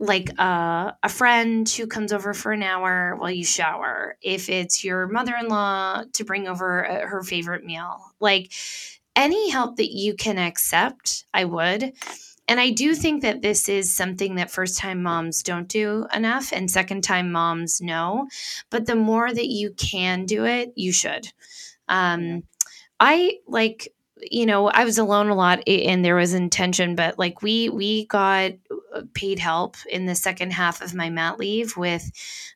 like 0.00 0.30
a, 0.38 0.94
a 1.02 1.08
friend 1.08 1.68
who 1.68 1.86
comes 1.86 2.12
over 2.12 2.32
for 2.34 2.52
an 2.52 2.62
hour 2.62 3.16
while 3.16 3.30
you 3.30 3.44
shower, 3.44 4.16
if 4.22 4.48
it's 4.48 4.84
your 4.84 5.08
mother 5.08 5.34
in 5.38 5.48
law 5.48 6.04
to 6.12 6.24
bring 6.24 6.46
over 6.46 6.82
a, 6.82 7.06
her 7.06 7.22
favorite 7.22 7.64
meal, 7.64 7.98
like 8.20 8.52
any 9.16 9.50
help 9.50 9.76
that 9.76 9.92
you 9.92 10.14
can 10.14 10.38
accept, 10.38 11.24
I 11.34 11.44
would. 11.44 11.92
And 12.46 12.58
I 12.58 12.70
do 12.70 12.94
think 12.94 13.22
that 13.22 13.42
this 13.42 13.68
is 13.68 13.94
something 13.94 14.36
that 14.36 14.50
first 14.50 14.78
time 14.78 15.02
moms 15.02 15.42
don't 15.42 15.68
do 15.68 16.06
enough 16.14 16.52
and 16.52 16.70
second 16.70 17.02
time 17.02 17.30
moms 17.30 17.80
know. 17.80 18.28
But 18.70 18.86
the 18.86 18.96
more 18.96 19.32
that 19.32 19.48
you 19.48 19.72
can 19.72 20.24
do 20.24 20.46
it, 20.46 20.72
you 20.74 20.92
should. 20.92 21.28
Um, 21.88 22.44
I 23.00 23.38
like 23.46 23.92
you 24.22 24.46
know 24.46 24.68
i 24.68 24.84
was 24.84 24.98
alone 24.98 25.28
a 25.28 25.34
lot 25.34 25.60
and 25.66 26.04
there 26.04 26.16
was 26.16 26.34
intention 26.34 26.94
but 26.94 27.18
like 27.18 27.42
we 27.42 27.68
we 27.68 28.06
got 28.06 28.52
uh, 28.94 29.02
paid 29.14 29.38
help 29.38 29.76
in 29.90 30.06
the 30.06 30.14
second 30.14 30.52
half 30.52 30.80
of 30.82 30.94
my 30.94 31.10
mat 31.10 31.38
leave 31.38 31.76
with 31.76 32.10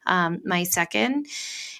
um, 0.07 0.41
my 0.45 0.63
second 0.65 1.27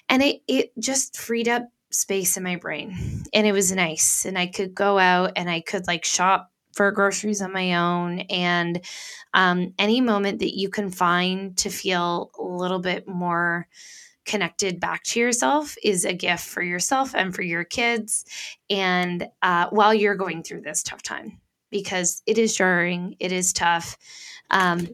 and 0.09 0.21
it 0.23 0.41
it 0.47 0.71
just 0.79 1.17
freed 1.17 1.47
up 1.47 1.63
space 1.91 2.37
in 2.37 2.43
my 2.43 2.55
brain 2.55 3.23
and 3.33 3.45
it 3.45 3.51
was 3.51 3.71
nice 3.71 4.25
and 4.25 4.37
i 4.37 4.47
could 4.47 4.73
go 4.73 4.97
out 4.97 5.31
and 5.35 5.49
i 5.49 5.59
could 5.61 5.85
like 5.87 6.05
shop 6.05 6.51
for 6.73 6.91
groceries 6.91 7.41
on 7.41 7.53
my 7.53 7.75
own 7.75 8.19
and 8.31 8.83
um, 9.35 9.73
any 9.77 10.01
moment 10.01 10.39
that 10.39 10.57
you 10.57 10.69
can 10.69 10.89
find 10.89 11.55
to 11.57 11.69
feel 11.69 12.31
a 12.39 12.43
little 12.43 12.79
bit 12.79 13.07
more 13.07 13.67
connected 14.25 14.79
back 14.79 15.03
to 15.03 15.19
yourself 15.19 15.75
is 15.83 16.05
a 16.05 16.13
gift 16.13 16.45
for 16.45 16.61
yourself 16.61 17.13
and 17.15 17.35
for 17.35 17.41
your 17.41 17.63
kids 17.63 18.25
and 18.69 19.27
uh, 19.41 19.67
while 19.69 19.93
you're 19.93 20.15
going 20.15 20.43
through 20.43 20.61
this 20.61 20.83
tough 20.83 21.01
time 21.01 21.39
because 21.69 22.21
it 22.25 22.37
is 22.37 22.55
jarring 22.55 23.15
it 23.19 23.31
is 23.31 23.53
tough 23.53 23.97
um, 24.51 24.87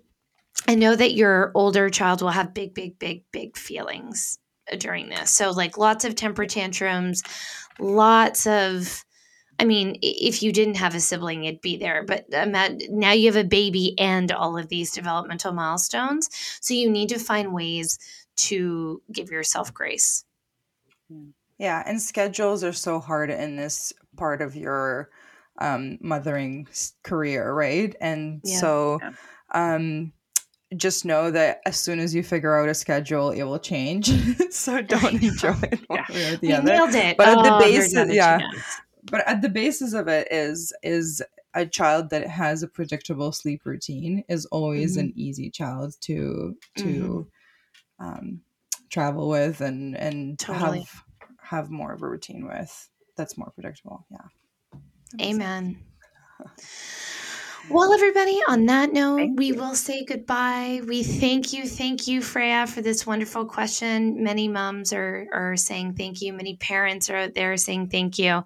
i 0.68 0.76
know 0.76 0.96
that 0.96 1.14
your 1.14 1.52
older 1.56 1.90
child 1.90 2.22
will 2.22 2.30
have 2.30 2.54
big 2.54 2.74
big 2.74 2.98
big 3.00 3.24
big 3.32 3.56
feelings 3.56 4.40
during 4.78 5.10
this 5.10 5.30
so 5.32 5.52
like 5.52 5.78
lots 5.78 6.06
of 6.06 6.16
temper 6.16 6.46
tantrums 6.46 7.24
lots 7.80 8.48
of 8.48 9.04
I 9.60 9.66
mean, 9.66 9.98
if 10.02 10.42
you 10.42 10.54
didn't 10.54 10.78
have 10.78 10.96
a 10.96 11.02
sibling, 11.02 11.44
it'd 11.44 11.60
be 11.60 11.76
there. 11.76 12.06
But 12.06 12.26
now 12.30 13.12
you 13.12 13.26
have 13.26 13.36
a 13.36 13.48
baby 13.48 13.94
and 14.00 14.32
all 14.32 14.58
of 14.58 14.70
these 14.70 14.92
developmental 14.92 15.52
milestones. 15.52 16.30
So 16.62 16.74
you 16.74 16.90
need 16.90 17.10
to 17.10 17.20
find 17.20 17.54
ways 17.54 18.00
to 18.48 19.02
give 19.12 19.30
yourself 19.30 19.74
grace. 19.74 20.24
Yeah, 21.58 21.84
and 21.86 22.02
schedules 22.02 22.64
are 22.64 22.74
so 22.74 23.00
hard 23.00 23.30
in 23.30 23.56
this 23.56 23.92
part 24.16 24.42
of 24.42 24.56
your 24.56 25.10
um, 25.60 25.98
mothering 26.02 26.68
career, 27.04 27.54
right? 27.54 27.94
And 28.00 28.42
yeah. 28.44 28.60
so 28.60 29.00
um, 29.54 30.14
just 30.78 31.04
know 31.04 31.32
that 31.32 31.60
as 31.66 31.78
soon 31.78 32.00
as 32.00 32.16
you 32.16 32.24
figure 32.24 32.56
out 32.56 32.70
a 32.70 32.74
schedule, 32.74 33.32
it 33.32 33.44
will 33.44 33.60
change. 33.60 34.10
so 34.52 34.82
don't 34.82 35.22
enjoy 35.22 35.56
it 35.64 35.82
one 35.88 36.00
yeah. 36.10 36.16
way 36.16 36.34
or 36.34 36.38
the 36.38 36.48
you 36.48 36.54
other. 36.56 36.66
Nailed 36.66 36.96
it. 36.96 37.18
But 37.18 37.28
oh, 37.28 37.40
at 37.40 37.44
the 37.44 37.54
oh, 37.56 37.60
basis, 37.60 38.14
yeah. 38.14 38.40
But 39.04 39.28
at 39.28 39.42
the 39.42 39.50
basis 39.50 39.94
of 39.94 40.08
it 40.08 40.28
is 40.32 40.74
is 40.84 41.22
a 41.56 41.66
child 41.66 42.10
that 42.12 42.28
has 42.28 42.64
a 42.64 42.68
predictable 42.68 43.32
sleep 43.32 43.66
routine 43.66 44.24
is 44.30 44.46
always 44.48 44.94
mm-hmm. 44.94 45.08
an 45.08 45.14
easy 45.16 45.50
child 45.50 45.96
to 46.02 46.56
to 46.78 46.84
mm-hmm 46.84 47.22
um, 48.00 48.42
travel 48.90 49.30
with 49.30 49.62
and 49.62 49.96
and 49.96 50.40
totally. 50.40 50.80
have 50.80 51.04
have 51.42 51.70
more 51.70 51.94
of 51.94 52.02
a 52.02 52.08
routine 52.08 52.48
with 52.48 52.90
that's 53.18 53.38
more 53.38 53.52
predictable. 53.52 54.06
Yeah. 54.12 54.80
Amen. 55.22 55.84
Well, 57.72 57.94
everybody, 57.94 58.40
on 58.48 58.66
that 58.66 58.94
note, 58.94 59.30
we 59.36 59.52
will 59.52 59.76
say 59.76 60.04
goodbye. 60.04 60.82
We 60.88 61.04
thank 61.04 61.54
you, 61.54 61.68
thank 61.68 62.08
you, 62.08 62.20
Freya, 62.20 62.66
for 62.66 62.82
this 62.82 63.06
wonderful 63.06 63.46
question. 63.46 64.24
Many 64.24 64.48
moms 64.48 64.92
are, 64.92 65.28
are 65.32 65.56
saying 65.56 65.94
thank 65.94 66.20
you. 66.20 66.34
Many 66.34 66.56
parents 66.56 67.12
are 67.12 67.16
out 67.16 67.36
there 67.36 67.56
saying 67.58 67.90
thank 67.90 68.18
you. 68.18 68.44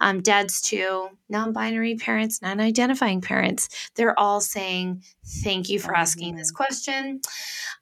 Um, 0.00 0.22
dads, 0.22 0.62
too, 0.62 1.10
non 1.28 1.52
binary 1.52 1.96
parents, 1.96 2.40
non 2.40 2.60
identifying 2.60 3.20
parents, 3.20 3.90
they're 3.94 4.18
all 4.18 4.40
saying 4.40 5.02
thank 5.42 5.68
you 5.68 5.78
for 5.78 5.94
asking 5.94 6.36
this 6.36 6.50
question. 6.50 7.20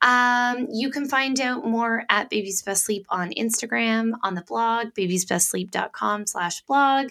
Um, 0.03 0.66
you 0.72 0.90
can 0.90 1.09
find 1.09 1.40
out 1.40 1.64
more 1.66 2.05
at 2.09 2.31
Baby's 2.31 2.62
Best 2.62 2.85
Sleep 2.85 3.07
on 3.11 3.31
Instagram, 3.31 4.12
on 4.22 4.35
the 4.35 4.42
blog, 4.42 4.88
babiesbestsleep.com 4.94 6.26
slash 6.26 6.62
blog. 6.62 7.11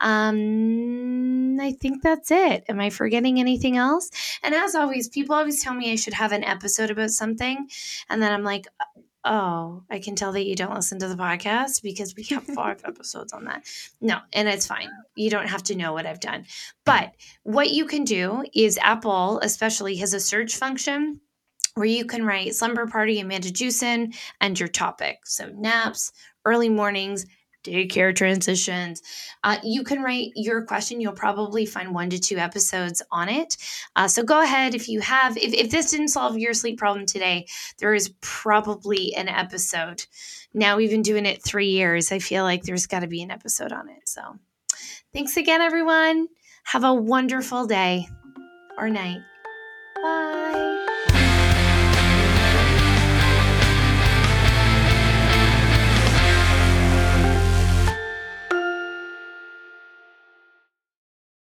Um, 0.00 1.45
I 1.60 1.72
think 1.72 2.02
that's 2.02 2.30
it. 2.30 2.64
Am 2.68 2.80
I 2.80 2.90
forgetting 2.90 3.38
anything 3.38 3.76
else? 3.76 4.10
And 4.42 4.54
as 4.54 4.74
always, 4.74 5.08
people 5.08 5.34
always 5.34 5.62
tell 5.62 5.74
me 5.74 5.92
I 5.92 5.96
should 5.96 6.14
have 6.14 6.32
an 6.32 6.44
episode 6.44 6.90
about 6.90 7.10
something. 7.10 7.68
And 8.08 8.22
then 8.22 8.32
I'm 8.32 8.44
like, 8.44 8.66
uh, 8.80 9.00
oh, 9.26 9.82
I 9.90 9.98
can 9.98 10.14
tell 10.14 10.32
that 10.32 10.46
you 10.46 10.54
don't 10.54 10.74
listen 10.74 10.98
to 11.00 11.08
the 11.08 11.16
podcast 11.16 11.82
because 11.82 12.14
we 12.14 12.22
have 12.24 12.44
five 12.54 12.82
episodes 12.84 13.32
on 13.32 13.44
that. 13.44 13.64
No, 14.00 14.18
and 14.32 14.48
it's 14.48 14.66
fine. 14.66 14.88
You 15.14 15.30
don't 15.30 15.48
have 15.48 15.64
to 15.64 15.76
know 15.76 15.92
what 15.92 16.06
I've 16.06 16.20
done. 16.20 16.46
But 16.84 17.12
what 17.42 17.70
you 17.70 17.86
can 17.86 18.04
do 18.04 18.44
is 18.54 18.78
Apple, 18.78 19.40
especially, 19.42 19.96
has 19.96 20.14
a 20.14 20.20
search 20.20 20.56
function 20.56 21.20
where 21.74 21.86
you 21.86 22.06
can 22.06 22.24
write 22.24 22.54
slumber 22.54 22.86
party 22.86 23.20
Amanda 23.20 23.50
Jewson 23.50 24.14
and 24.40 24.58
your 24.58 24.68
topic. 24.68 25.18
So 25.26 25.50
naps, 25.54 26.10
early 26.46 26.70
mornings, 26.70 27.26
daycare 27.66 28.14
transitions. 28.14 29.02
Uh, 29.44 29.58
you 29.62 29.82
can 29.84 30.02
write 30.02 30.32
your 30.34 30.62
question. 30.62 31.00
You'll 31.00 31.12
probably 31.12 31.66
find 31.66 31.94
one 31.94 32.10
to 32.10 32.18
two 32.18 32.38
episodes 32.38 33.02
on 33.10 33.28
it. 33.28 33.56
Uh, 33.94 34.08
so 34.08 34.22
go 34.22 34.40
ahead 34.40 34.74
if 34.74 34.88
you 34.88 35.00
have, 35.00 35.36
if, 35.36 35.52
if 35.52 35.70
this 35.70 35.90
didn't 35.90 36.08
solve 36.08 36.38
your 36.38 36.54
sleep 36.54 36.78
problem 36.78 37.06
today, 37.06 37.46
there 37.78 37.94
is 37.94 38.14
probably 38.20 39.14
an 39.14 39.28
episode. 39.28 40.04
Now 40.54 40.76
we've 40.76 40.90
been 40.90 41.02
doing 41.02 41.26
it 41.26 41.42
three 41.42 41.70
years. 41.70 42.12
I 42.12 42.18
feel 42.18 42.44
like 42.44 42.62
there's 42.62 42.86
got 42.86 43.00
to 43.00 43.06
be 43.06 43.22
an 43.22 43.30
episode 43.30 43.72
on 43.72 43.88
it. 43.88 44.08
So 44.08 44.22
thanks 45.12 45.36
again, 45.36 45.60
everyone. 45.60 46.28
Have 46.64 46.84
a 46.84 46.94
wonderful 46.94 47.66
day 47.66 48.08
or 48.78 48.88
night. 48.88 49.20
Bye. 50.02 50.65